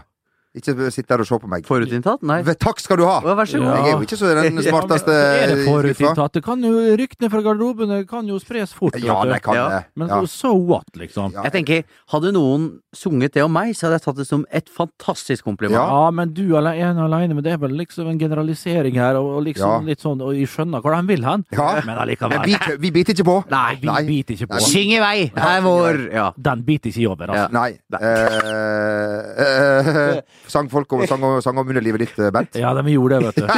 [0.59, 1.67] Ikke sitt der og se på meg.
[1.69, 2.23] Forutinntatt?
[2.27, 2.41] Nei.
[2.59, 3.19] Takk skal du ha!
[3.25, 3.71] Ja, vær så god.
[3.79, 6.35] Jeg er jo ikke så den smarteste er det forutinntatt?
[6.39, 8.99] Det kan jo, Ryktene fra garderobene kan jo spres fort.
[9.03, 9.69] Ja, det kan Ja.
[9.69, 9.85] det.
[9.97, 10.21] Men Ja.
[10.23, 11.33] så so what, liksom?
[11.33, 11.43] Ja.
[11.49, 14.67] Jeg tenker, Hadde noen sunget det om meg, så hadde jeg tatt det som et
[14.69, 15.77] fantastisk kompliment.
[15.79, 19.43] Ja, men du er ene alene, men det er vel liksom en generalisering her, og,
[19.45, 19.79] liksom Ja.
[19.87, 21.81] litt sånn Og jeg skjønner hvor han vil hen, Ja.
[21.85, 22.45] men allikevel.
[22.45, 23.45] vi, vi biter ikke på.
[23.51, 24.61] Nei, Vi biter ikke på.
[24.61, 25.31] Syng i vei!
[25.37, 26.33] Her er vår Ja.
[26.41, 27.53] Den biter ikke i over, altså.
[27.53, 27.79] Nei.
[28.01, 32.55] Eh, eh, Sang folk om, sang, om- sang om underlivet ditt, Bent?
[32.57, 33.43] Ja, de gjorde det, vet du.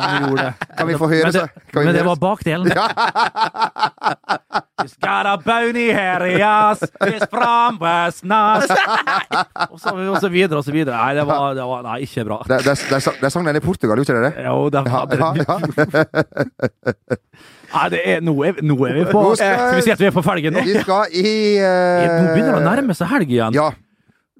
[0.00, 0.52] De gjorde det.
[0.78, 1.46] Kan vi få høre, Men det, så?
[1.76, 2.66] Vi men det var bakdelen.
[4.80, 7.76] He's got a bony hairy yes his from
[8.24, 8.70] nas
[9.70, 10.96] og, så, og så videre og så videre.
[10.96, 12.38] Nei, det var, det var nei, ikke bra.
[12.48, 14.34] Det, det, det, det sang den i Portugal, gjorde ikke det?
[14.46, 15.56] Jo, det var ja, ja.
[17.70, 20.06] Nei, det er, nå, er, nå er vi på skal- Skal vi si at vi
[20.08, 20.60] er på felgen nå?
[20.66, 21.16] Vi skal i
[21.60, 22.08] uh...
[22.08, 23.52] Nå begynner det å nærme seg helg igjen.
[23.54, 23.68] Ja.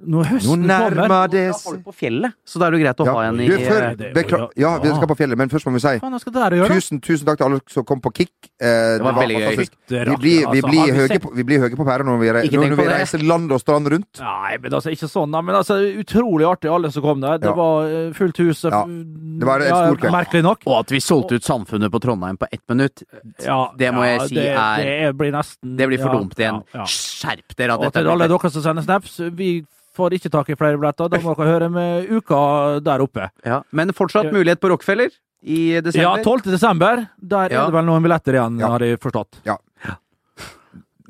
[0.01, 1.29] Nå er Nå høsten nærmer kommer.
[1.29, 3.13] det Da får på fjellet, så da er det greit å ja.
[3.13, 4.13] ha en i Du, før, det
[4.57, 7.47] ja, vi skal på fjellet, men først må vi si det tusen, tusen takk til
[7.51, 8.33] alle som kom på Kick.
[8.57, 9.45] Eh, det var veldig gøy.
[9.45, 9.75] fantastisk.
[9.93, 10.71] Det er Vi blir, vi altså.
[10.71, 12.87] blir altså, høye på, vi blir høye på pæra når vi, re- når, når vi
[12.89, 14.21] reiser land og strand rundt.
[14.25, 15.43] Nei, men altså, ikke sånn, da.
[15.45, 17.37] Men altså, utrolig artig, alle som kom der.
[17.43, 17.55] Det Ja.
[17.61, 18.63] var eh, fullt hus.
[18.65, 18.85] Ja.
[18.89, 20.13] Det var et stort kveld.
[20.17, 20.65] Merkelig nok.
[20.65, 23.03] Og at vi solgte ut Samfunnet på Trondheim på ett minutt,
[23.45, 26.17] Ja, det må ja, jeg si det, er det blir nesten Det blir for ja,
[26.21, 26.63] dumt igjen.
[26.73, 26.85] ja, ja.
[26.89, 27.77] Skjerp dere!
[27.77, 29.65] Og til alle dere som sender snaps, vi
[29.97, 31.09] får ikke tak i flere billetter.
[31.11, 33.31] Da må dere høre med uka der oppe.
[33.45, 33.63] ja.
[33.73, 35.11] Men fortsatt mulighet på Rockefeller
[35.43, 36.19] i desember?
[36.19, 36.43] Ja, 12.
[36.51, 37.07] desember.
[37.21, 37.63] Der Ja.
[37.63, 38.69] er det vel noen billetter igjen, Ja.
[38.69, 39.41] har jeg forstått.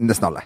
[0.01, 0.43] Nesten alle.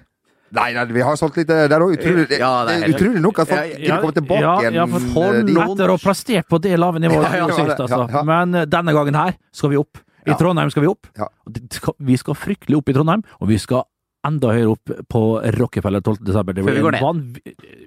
[0.55, 1.97] Nei, nei, vi har solgt litt eh, der òg.
[1.97, 4.75] Utrolig, Ja, det det helt- utrolig nok at folk gidder å komme tilbake ja, igjen.
[4.75, 7.75] Ja, for eh, hold etter å prestere på det lave nivået Ja, ja, ja, ja,
[7.75, 8.11] altså.
[8.13, 8.23] ja.
[8.23, 9.99] Men eh, denne gangen her skal vi opp.
[10.27, 11.07] I Trondheim skal vi opp.
[11.19, 11.27] Ja.
[12.01, 13.85] Vi skal fryktelig opp i Trondheim, og vi skal
[14.25, 15.23] enda høyere opp på
[15.59, 16.17] Rockefeller 12.
[16.25, 16.53] desember.
[16.57, 17.39] Det blir en vanv-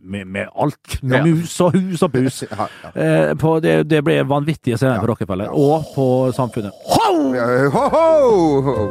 [0.04, 1.00] med, med alt.
[1.04, 1.24] Med Ja.
[1.26, 2.44] mus og hus og pus.
[2.52, 2.92] Ja, ja.
[2.96, 6.08] Eh, på det, det blir vanvittige scener på Rockefeller, og på
[6.38, 6.72] Samfunnet.
[6.86, 7.34] Ho,
[7.70, 8.62] ho!
[8.62, 8.88] Ho!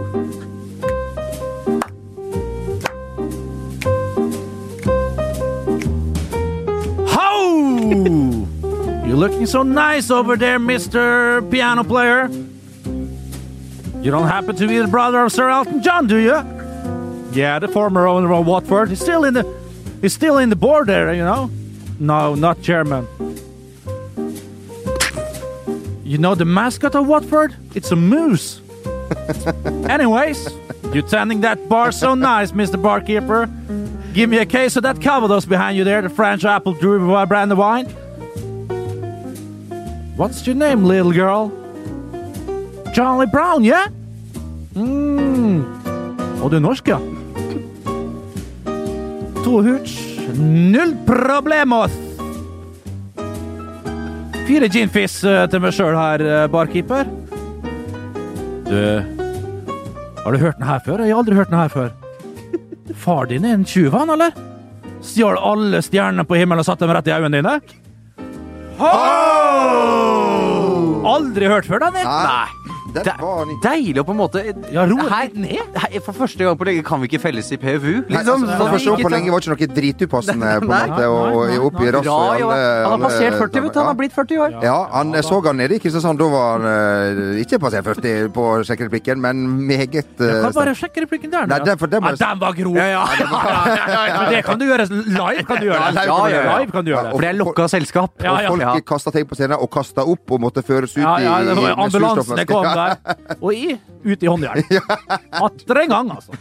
[9.07, 11.49] You're looking so nice over there, Mr.
[11.51, 12.28] Piano Player.
[14.03, 16.34] You don't happen to be the brother of Sir Elton John, do you?
[17.37, 18.89] Yeah, the former owner of Watford.
[18.89, 19.45] He's still in the
[20.01, 21.51] he's still in the board there, you know?
[22.01, 23.07] No, not chairman.
[26.03, 27.55] You know the mascot of Watford?
[27.74, 28.62] It's a moose.
[29.91, 30.49] Anyways,
[30.95, 32.80] you're tending that bar so nice, Mr.
[32.80, 33.51] Barkeeper.
[34.14, 37.53] Give me a case of that Calvados behind you there, the French apple brew brand
[37.53, 37.84] of wine.
[40.16, 41.53] What's your name, little girl?
[42.95, 43.89] Charlie Brown, yeah?
[44.72, 45.66] Mm.
[46.43, 46.99] Og du er norsk, ja?
[49.47, 49.92] To hooch,
[50.34, 51.92] null problemos.
[54.49, 57.07] Fire ginfis eh, til meg sjøl her, eh, barkeeper.
[58.66, 58.74] Du
[60.24, 61.05] Har du hørt den her før?
[61.07, 61.94] Jeg har aldri hørt den her før.
[63.05, 64.34] Far din er en tjuv, han, eller?
[65.07, 67.55] Stjal alle stjernene på himmelen og satte dem rett i øynene dine?
[68.82, 68.90] Ho!
[71.07, 72.03] Aldri hørt før, da, jeg.
[72.03, 72.65] Nei,
[73.05, 74.42] Det er deilig å på en måte
[74.72, 75.76] Ja, ro Her- ned.
[75.76, 78.05] Hei, For første gang på lenge kan vi ikke felles i PFU.
[78.09, 81.05] Nei, Liksom, altså, for første gang på lenge var ikke noe dritupassende på en måte,
[81.07, 81.16] å
[81.68, 82.42] oppgi nei, nei, nei.
[82.42, 83.78] alle- Han har passert 40, vet du.
[83.78, 84.62] Han har blitt 40 år.
[84.62, 86.18] Ja, han jeg så han nede i Kristiansand.
[86.18, 90.74] Da var han eh, ikke passert 40 på sjekkereplikken, men meget Jeg uh, kan bare
[90.74, 91.47] sjekke replikken der.
[91.47, 91.64] Nei, ja.
[91.64, 92.74] den- for den må ja, jeg- den var grov!
[94.16, 95.44] Men det kan du gjøre live.
[95.47, 95.94] kan du gjøre det.
[95.94, 96.59] live kan du gjøre det.
[96.61, 97.12] Live kan du gjøre det.
[97.12, 98.11] For det er lokka selskap.
[98.22, 98.51] Ja, ja.
[98.51, 101.38] Og folk kasta ting på scenen og kasta opp og måtte føres ut Ja, ja,
[101.40, 102.86] i, det i ambulansen det kom der.
[103.41, 104.62] Og i, ut i håndjern.
[105.47, 106.37] Atter en gang, altså.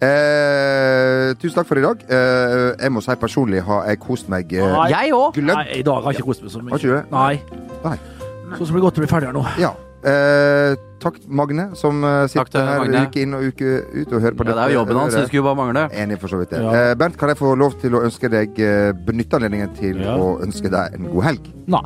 [0.00, 2.00] Eh, tusen takk for i dag.
[2.08, 4.88] Eh, jeg må si personlig har jeg kost meg eh, Nei.
[4.94, 5.36] Jeg òg.
[5.44, 6.72] Nei, i dag har jeg ikke kost meg så mye.
[6.72, 7.04] Har ikke du det?
[7.12, 7.34] Nei.
[7.84, 7.96] Nei.
[8.56, 9.44] Sånn som det blir godt å bli ferdig her nå.
[9.60, 9.74] Ja.
[10.00, 13.02] Eh, takk, Magne, som eh, Takk til sitter her Magne.
[13.10, 15.16] uke inn og uke ut og hører på Ja, det er jo jobben hans.
[15.18, 15.82] Det skulle bare mangle.
[15.92, 16.54] Enig for så vidt.
[16.54, 16.62] det.
[16.64, 16.72] Ja.
[16.88, 20.16] Eh, Bernt, kan jeg få lov til å ønske deg eh, benytte anledningen til Ja.
[20.16, 21.50] å ønske deg en god helg?
[21.76, 21.84] Nei.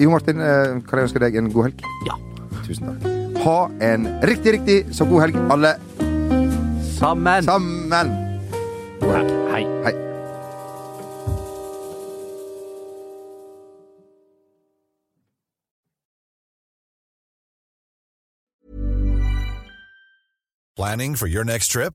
[0.00, 1.86] Jo Martin, eh, kan jeg ønske deg en god helg?
[2.10, 2.18] Ja.
[2.66, 3.08] Tusen takk.
[3.44, 3.58] Ha
[3.92, 5.74] en riktig, riktig så god helg, alle
[7.00, 7.42] Sammen.
[7.42, 8.10] sammen.
[9.00, 9.30] God helg.
[9.54, 9.64] Hei.
[9.84, 9.94] Hei.
[20.76, 21.94] Planning for your next trip?